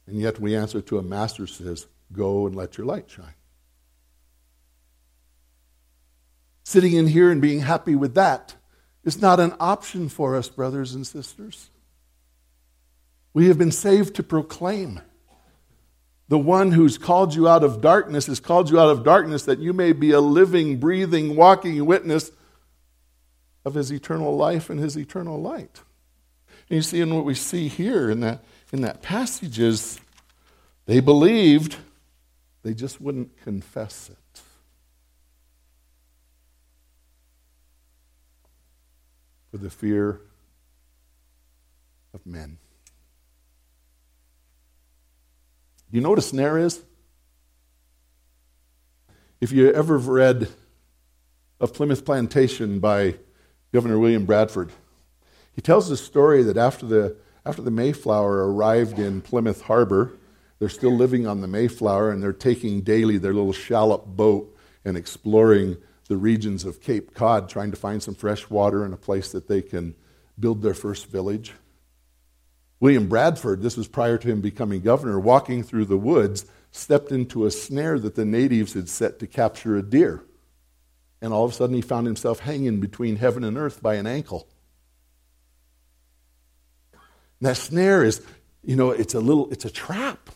[0.07, 3.35] And yet we answer to a master who says, Go and let your light shine.
[6.63, 8.55] Sitting in here and being happy with that
[9.07, 11.71] is not an option for us, brothers and sisters.
[13.33, 15.01] We have been saved to proclaim.
[16.29, 19.61] The one who's called you out of darkness has called you out of darkness that
[19.61, 22.33] you may be a living, breathing, walking witness
[23.65, 25.83] of his eternal life and his eternal light.
[26.69, 30.01] And you see, in what we see here in that, in that passage is
[30.87, 31.77] they believed,
[32.65, 34.19] they just wouldn't confess it.
[39.51, 40.21] For the fear
[42.13, 42.59] of men.
[45.91, 46.83] You know what a snare is?
[49.41, 50.49] If you ever read
[51.61, 53.17] of Plymouth Plantation by
[53.73, 54.73] Governor William Bradford,
[55.55, 60.13] he tells the story that after the, after the Mayflower arrived in Plymouth Harbor,
[60.59, 64.97] they're still living on the Mayflower and they're taking daily their little shallop boat and
[64.97, 65.77] exploring
[66.09, 69.49] the regions of Cape Cod, trying to find some fresh water and a place that
[69.49, 69.95] they can
[70.39, 71.53] build their first village.
[72.79, 77.47] William Bradford, this was prior to him becoming governor, walking through the woods, stepped into
[77.47, 80.23] a snare that the natives had set to capture a deer.
[81.23, 84.07] And all of a sudden, he found himself hanging between heaven and earth by an
[84.07, 84.47] ankle.
[86.93, 88.21] And that snare is,
[88.63, 90.31] you know, it's a little, it's a trap.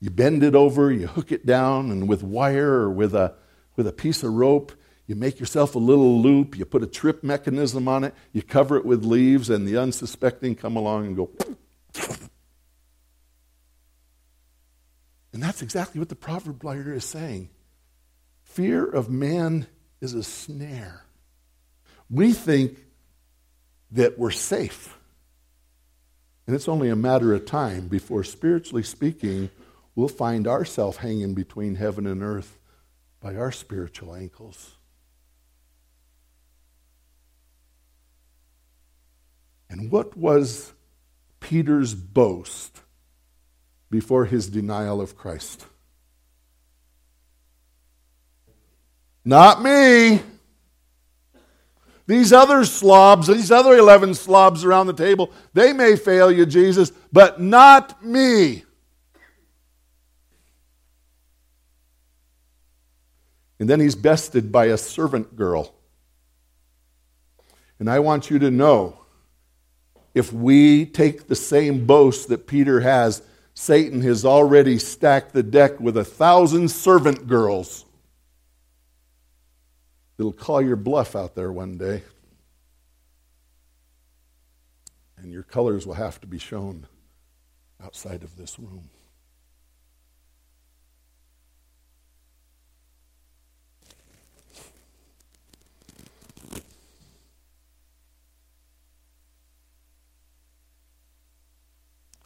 [0.00, 3.34] You bend it over, you hook it down, and with wire or with a,
[3.76, 4.72] with a piece of rope,
[5.06, 8.76] you make yourself a little loop, you put a trip mechanism on it, you cover
[8.76, 11.30] it with leaves, and the unsuspecting come along and go.
[15.32, 17.48] And that's exactly what the proverb writer is saying.
[18.42, 19.66] Fear of man
[20.00, 21.04] is a snare.
[22.10, 22.84] We think
[23.92, 24.98] that we're safe.
[26.46, 29.50] And it's only a matter of time before, spiritually speaking,
[29.94, 32.58] we'll find ourselves hanging between heaven and earth
[33.22, 34.76] by our spiritual ankles.
[39.70, 40.72] And what was
[41.40, 42.80] Peter's boast
[43.90, 45.64] before his denial of Christ?
[49.24, 50.20] Not me.
[52.06, 56.90] These other slobs, these other 11 slobs around the table, they may fail you, Jesus,
[57.12, 58.64] but not me.
[63.62, 65.72] And then he's bested by a servant girl.
[67.78, 68.98] And I want you to know
[70.14, 73.22] if we take the same boast that Peter has,
[73.54, 77.84] Satan has already stacked the deck with a thousand servant girls.
[80.18, 82.02] It'll call your bluff out there one day.
[85.18, 86.88] And your colors will have to be shown
[87.80, 88.90] outside of this room.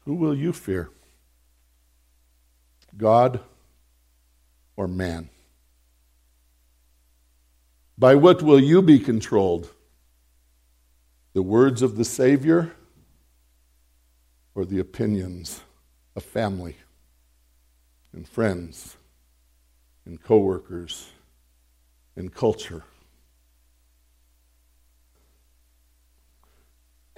[0.07, 0.89] Who will you fear?
[2.97, 3.41] God
[4.77, 5.29] or man?
[7.99, 9.69] By what will you be controlled?
[11.33, 12.73] The words of the Savior
[14.55, 15.61] or the opinions
[16.15, 16.77] of family
[18.13, 18.97] and friends
[20.05, 21.09] and coworkers
[22.15, 22.85] and culture?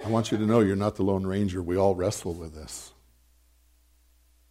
[0.03, 1.61] I want you to know you're not the Lone Ranger.
[1.61, 2.93] We all wrestle with this.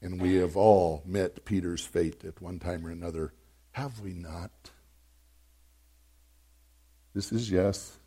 [0.01, 3.33] And we have all met Peter's fate at one time or another.
[3.73, 4.51] Have we not?
[7.15, 7.99] This is yes,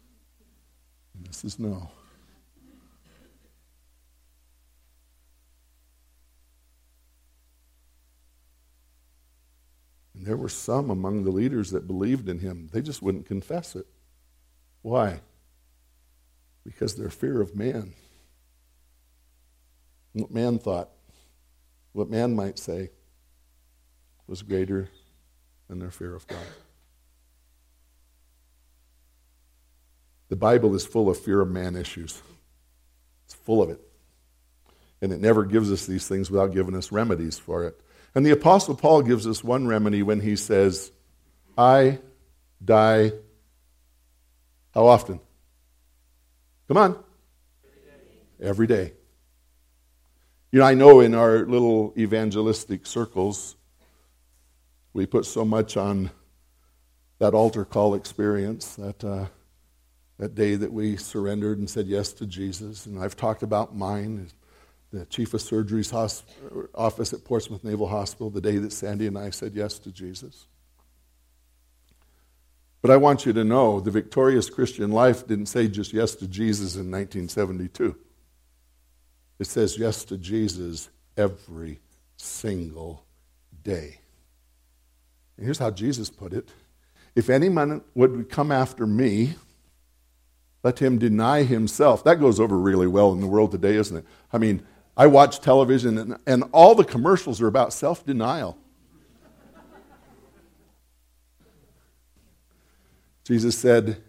[1.14, 1.92] and this is no.
[10.14, 12.70] And there were some among the leaders that believed in him.
[12.72, 13.88] They just wouldn't confess it.
[14.82, 15.22] Why?
[16.64, 17.94] Because their fear of man.
[20.14, 20.90] What man thought,
[21.94, 22.90] what man might say,
[24.28, 24.90] was greater
[25.68, 26.40] than their fear of God.
[30.30, 32.22] The Bible is full of fear of man issues.
[33.26, 33.82] It's full of it.
[35.02, 37.80] And it never gives us these things without giving us remedies for it.
[38.14, 40.92] And the Apostle Paul gives us one remedy when he says,
[41.58, 42.00] I
[42.64, 43.12] die.
[44.74, 45.20] How often?
[46.72, 47.04] Come on.
[48.42, 48.94] Every day.
[50.54, 53.58] You know, I know in our little evangelistic circles,
[54.94, 56.12] we put so much on
[57.20, 59.04] that altar call experience that.
[59.04, 59.26] Uh,
[60.18, 62.86] that day that we surrendered and said yes to Jesus.
[62.86, 64.28] And I've talked about mine,
[64.92, 69.32] the chief of surgery's office at Portsmouth Naval Hospital, the day that Sandy and I
[69.32, 70.46] said yes to Jesus.
[72.82, 76.28] But I want you to know the victorious Christian life didn't say just yes to
[76.28, 77.96] Jesus in 1972.
[79.40, 81.80] It says yes to Jesus every
[82.18, 83.06] single
[83.64, 84.00] day.
[85.38, 86.50] And here's how Jesus put it
[87.16, 89.36] If anyone would come after me,
[90.64, 92.04] let him deny himself.
[92.04, 94.06] That goes over really well in the world today, isn't it?
[94.32, 94.64] I mean,
[94.96, 98.58] I watch television and, and all the commercials are about self denial.
[103.24, 104.02] Jesus said,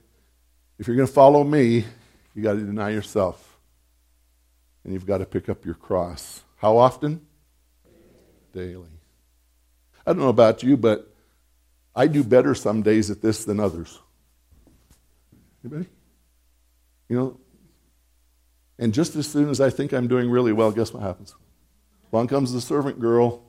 [0.78, 1.84] if you're going to follow me,
[2.34, 3.56] you've got to deny yourself.
[4.84, 6.42] And you've got to pick up your cross.
[6.56, 7.20] How often?
[8.52, 8.88] Daily.
[10.06, 11.14] I don't know about you, but
[11.94, 13.98] I do better some days at this than others.
[15.64, 15.88] Anybody?
[17.08, 17.40] You know,
[18.78, 21.36] and just as soon as I think I'm doing really well, guess what happens?
[22.12, 23.44] Along comes the servant girl.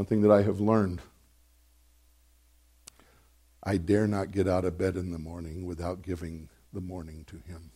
[0.00, 1.02] One thing that I have learned
[3.62, 7.36] I dare not get out of bed in the morning without giving the morning to
[7.36, 7.70] Him.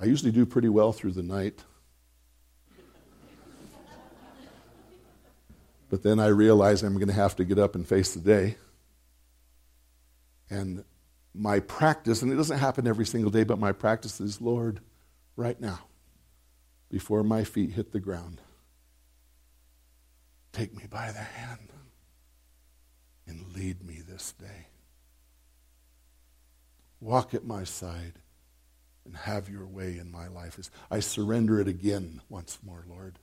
[0.00, 1.62] I usually do pretty well through the night.
[5.90, 8.56] But then I realize I'm going to have to get up and face the day.
[10.48, 10.82] And
[11.34, 14.80] my practice, and it doesn't happen every single day, but my practice is Lord,
[15.36, 15.80] right now,
[16.88, 18.40] before my feet hit the ground,
[20.54, 21.68] take me by the hand
[23.26, 24.68] and lead me this day.
[27.00, 28.14] Walk at my side
[29.04, 30.58] and have your way in my life.
[30.90, 33.18] I surrender it again once more, Lord.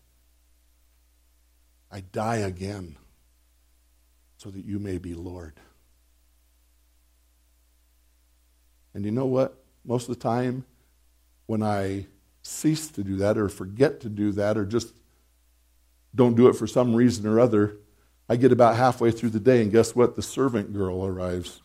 [1.90, 2.98] I die again
[4.38, 5.54] so that you may be Lord.
[8.94, 9.64] And you know what?
[9.86, 10.66] Most of the time,
[11.48, 12.08] when I
[12.44, 14.94] cease to do that or forget to do that or just
[16.14, 17.78] don't do it for some reason or other,
[18.28, 20.16] I get about halfway through the day, and guess what?
[20.16, 21.62] The servant girl arrives.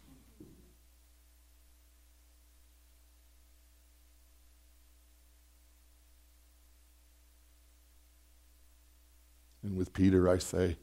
[9.63, 10.77] And with Peter, I say,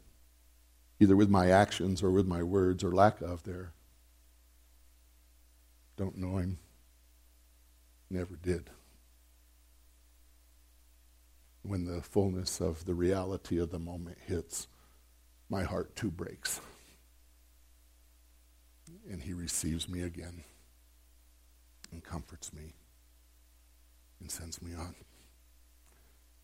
[1.00, 3.72] either with my actions or with my words or lack of there,
[5.96, 6.58] don't know him.
[8.10, 8.70] Never did.
[11.64, 14.68] When the fullness of the reality of the moment hits,
[15.50, 16.60] my heart too breaks.
[19.10, 20.44] And he receives me again
[21.92, 22.74] and comforts me
[24.20, 24.94] and sends me on.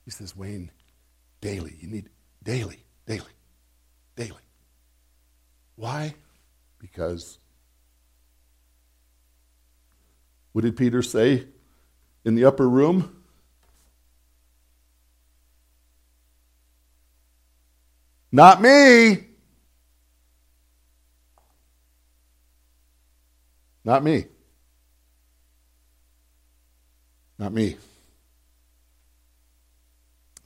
[0.05, 0.71] He says, Wayne,
[1.41, 2.09] daily, you need
[2.43, 3.25] daily, daily,
[4.15, 4.41] daily.
[5.75, 6.15] Why?
[6.79, 7.39] Because
[10.53, 11.45] what did Peter say
[12.25, 13.18] in the upper room?
[18.31, 19.25] Not me.
[23.83, 24.25] Not me.
[27.39, 27.77] Not me.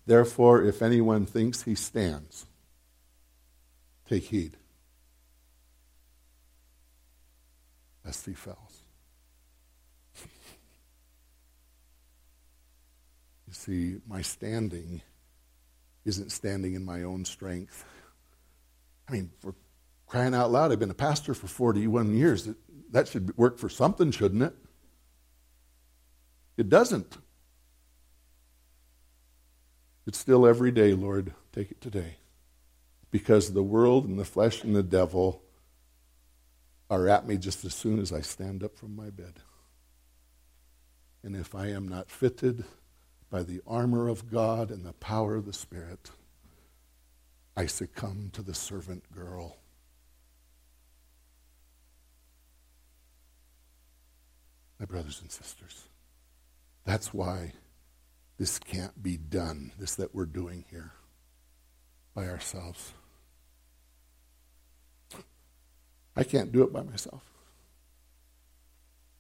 [0.06, 2.46] Therefore, if anyone thinks he stands,
[4.08, 4.58] take heed,
[8.06, 8.84] lest he falls.
[13.48, 15.02] you see, my standing
[16.06, 17.86] isn't standing in my own strength.
[19.08, 19.56] I mean, for
[20.08, 22.50] crying out loud, I've been a pastor for 41 years.
[22.92, 24.54] That should work for something, shouldn't it?
[26.58, 27.18] It doesn't.
[30.06, 31.34] It's still every day, Lord.
[31.52, 32.18] Take it today.
[33.10, 35.42] Because the world and the flesh and the devil
[36.90, 39.40] are at me just as soon as I stand up from my bed.
[41.24, 42.66] And if I am not fitted
[43.34, 46.12] by the armor of God and the power of the Spirit,
[47.58, 49.58] I succumb to the servant girl.
[54.80, 55.88] My brothers and sisters,
[56.86, 57.54] that's why
[58.38, 60.92] this can't be done, this that we're doing here
[62.14, 62.94] by ourselves.
[66.16, 67.24] I can't do it by myself.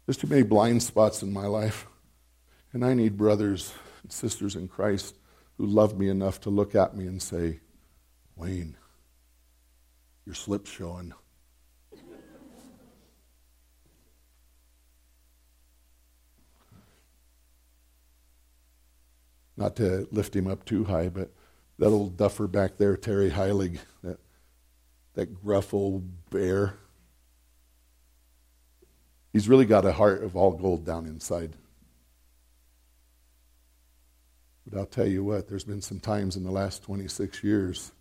[0.05, 1.87] There's too many blind spots in my life.
[2.73, 5.15] And I need brothers and sisters in Christ
[5.57, 7.59] who love me enough to look at me and say,
[8.35, 8.77] Wayne,
[10.25, 11.13] your slip's showing.
[19.55, 21.31] not to lift him up too high, but
[21.79, 24.19] that old duffer back there, Terry Heilig, that,
[25.13, 26.75] that gruff old bear,
[29.31, 31.55] he's really got a heart of all gold down inside.
[34.65, 37.91] But I'll tell you what, there's been some times in the last 26 years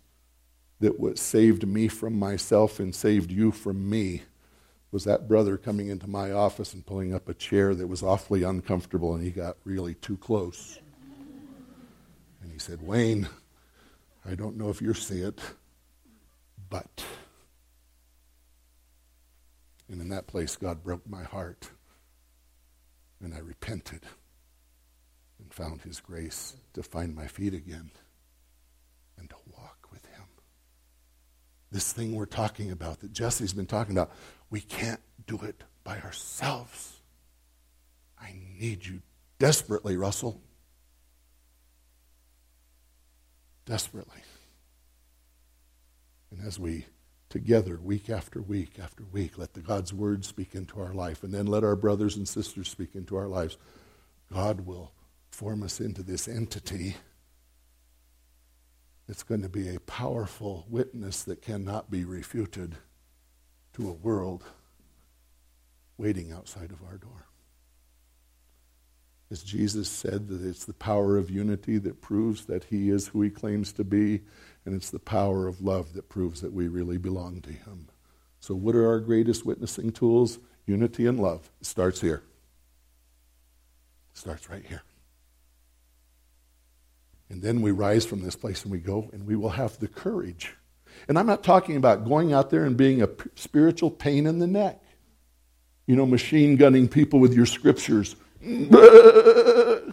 [0.79, 4.23] that what saved me from myself and saved you from me
[4.91, 8.43] was that brother coming into my office and pulling up a chair that was awfully
[8.43, 10.79] uncomfortable and he got really too close.
[12.41, 13.27] And he said, Wayne,
[14.25, 15.39] I don't know if you see it,
[16.69, 17.03] but.
[19.89, 21.69] And in that place, God broke my heart.
[23.21, 24.01] And I repented
[25.43, 27.91] and found his grace to find my feet again
[29.19, 30.23] and to walk with him.
[31.71, 34.11] This thing we're talking about, that Jesse's been talking about,
[34.49, 36.99] we can't do it by ourselves.
[38.19, 39.01] I need you
[39.37, 40.41] desperately, Russell.
[43.65, 44.21] desperately.
[46.31, 46.85] And as we
[47.29, 51.33] together, week after week after week, let the God's word speak into our life, and
[51.33, 53.57] then let our brothers and sisters speak into our lives,
[54.31, 54.91] God will
[55.33, 56.95] form us into this entity
[59.07, 62.75] that's going to be a powerful witness that cannot be refuted
[63.73, 64.43] to a world
[65.97, 67.27] waiting outside of our door.
[69.29, 73.21] As Jesus said, that it's the power of unity that proves that he is who
[73.21, 74.21] he claims to be,
[74.65, 77.87] and it's the power of love that proves that we really belong to him.
[78.39, 80.37] So, what are our greatest witnessing tools?
[80.65, 81.49] unity and love.
[81.61, 82.23] It starts here.
[84.13, 84.83] It starts right here.
[87.33, 89.87] And then we rise from this place and we go and we will have the
[89.87, 90.55] courage.
[91.07, 94.45] And I'm not talking about going out there and being a spiritual pain in the
[94.45, 94.79] neck.
[95.87, 98.15] You know, machine gunning people with your scriptures.
[98.39, 99.91] In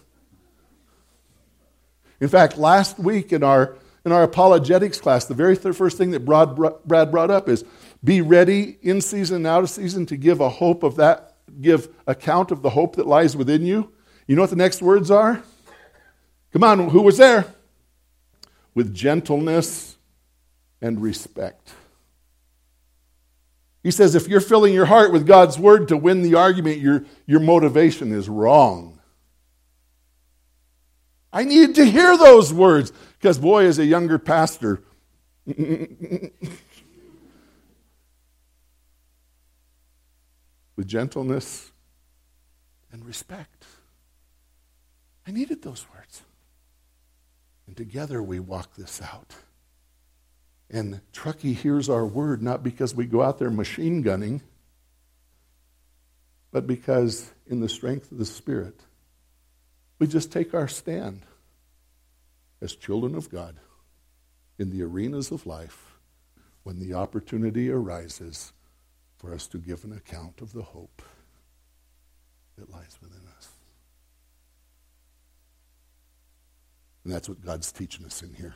[2.29, 6.55] fact, last week in our, in our apologetics class, the very first thing that Brad,
[6.85, 7.65] Brad brought up is
[8.05, 11.89] be ready in season and out of season to give a hope of that, give
[12.07, 13.91] account of the hope that lies within you.
[14.27, 15.43] You know what the next words are?
[16.53, 17.55] Come on, who was there?
[18.75, 19.97] With gentleness
[20.81, 21.73] and respect.
[23.83, 27.05] He says if you're filling your heart with God's word to win the argument, your,
[27.27, 28.99] your motivation is wrong.
[31.33, 34.83] I needed to hear those words because, boy, as a younger pastor,
[35.47, 36.33] with
[40.87, 41.71] gentleness
[42.93, 43.65] and respect.
[45.27, 46.00] I needed those words.
[47.71, 49.33] And together we walk this out.
[50.69, 54.43] And Truckee hears our word not because we go out there machine gunning,
[56.51, 58.81] but because in the strength of the Spirit,
[60.01, 61.23] we just take our stand
[62.61, 63.55] as children of God
[64.59, 66.01] in the arenas of life
[66.65, 68.53] when the opportunity arises
[69.17, 71.03] for us to give an account of the hope
[72.59, 73.60] that lies within us.
[77.11, 78.55] And that's what God's teaching us in here.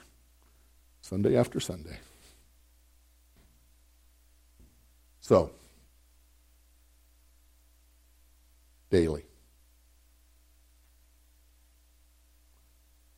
[1.00, 1.98] Sunday after Sunday.
[5.20, 5.50] So,
[8.90, 9.24] daily.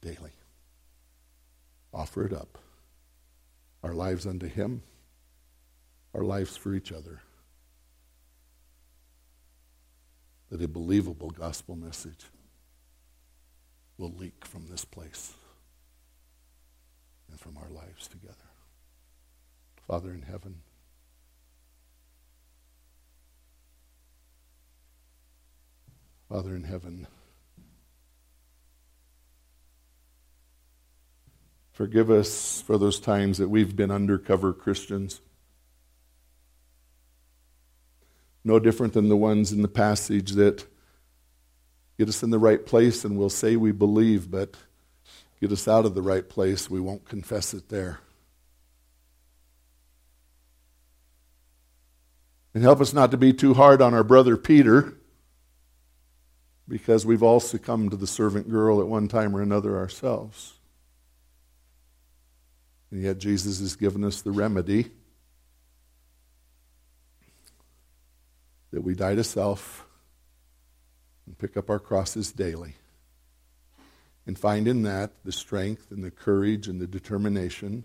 [0.00, 0.32] Daily.
[1.92, 2.56] Offer it up.
[3.82, 4.82] Our lives unto Him,
[6.14, 7.20] our lives for each other.
[10.48, 12.24] That a believable gospel message
[13.98, 15.34] will leak from this place
[17.30, 18.34] and from our lives together.
[19.86, 20.62] Father in heaven,
[26.28, 27.06] Father in heaven,
[31.72, 35.20] forgive us for those times that we've been undercover Christians.
[38.42, 40.66] No different than the ones in the passage that
[41.98, 44.56] get us in the right place and we'll say we believe, but
[45.40, 48.00] get us out of the right place, we won't confess it there.
[52.54, 54.94] And help us not to be too hard on our brother Peter,
[56.68, 60.54] because we've all succumbed to the servant girl at one time or another ourselves.
[62.90, 64.90] And yet Jesus has given us the remedy
[68.72, 69.85] that we die to self
[71.26, 72.76] and pick up our crosses daily
[74.26, 77.84] and find in that the strength and the courage and the determination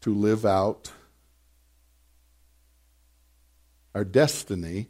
[0.00, 0.92] to live out
[3.94, 4.86] our destiny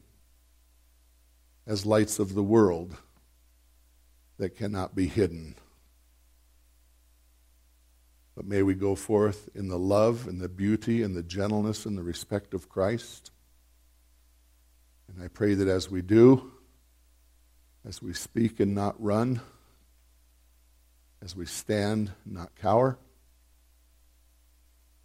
[1.66, 2.96] as lights of the world
[4.38, 5.54] that cannot be hidden.
[8.34, 11.96] But may we go forth in the love and the beauty and the gentleness and
[11.96, 13.30] the respect of Christ.
[15.09, 16.52] And I pray that as we do,
[17.87, 19.41] as we speak and not run,
[21.22, 22.99] as we stand, not cower,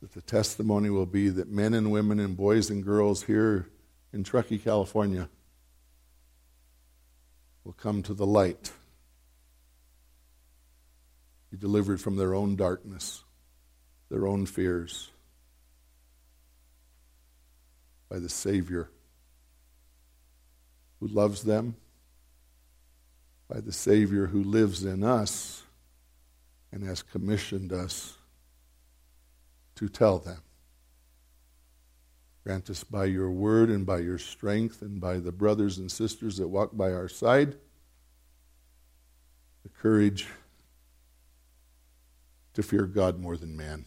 [0.02, 3.70] that the testimony will be that men and women and boys and girls here
[4.12, 5.30] in Truckee, California,
[7.64, 8.72] will come to the light,
[11.50, 13.24] be delivered from their own darkness,
[14.10, 15.10] their own fears,
[18.10, 18.90] by the Savior
[21.00, 21.76] who loves them,
[23.54, 25.62] by the Savior who lives in us
[26.72, 28.18] and has commissioned us
[29.76, 30.42] to tell them.
[32.44, 36.38] Grant us by your word and by your strength and by the brothers and sisters
[36.38, 37.56] that walk by our side
[39.62, 40.28] the courage
[42.56, 43.86] to fear God more than man.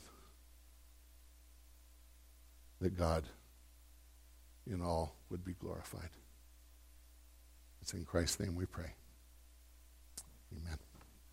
[2.80, 3.24] That God
[4.70, 6.10] in all would be glorified.
[7.82, 8.94] It's in Christ's name we pray.
[10.52, 10.85] Amen.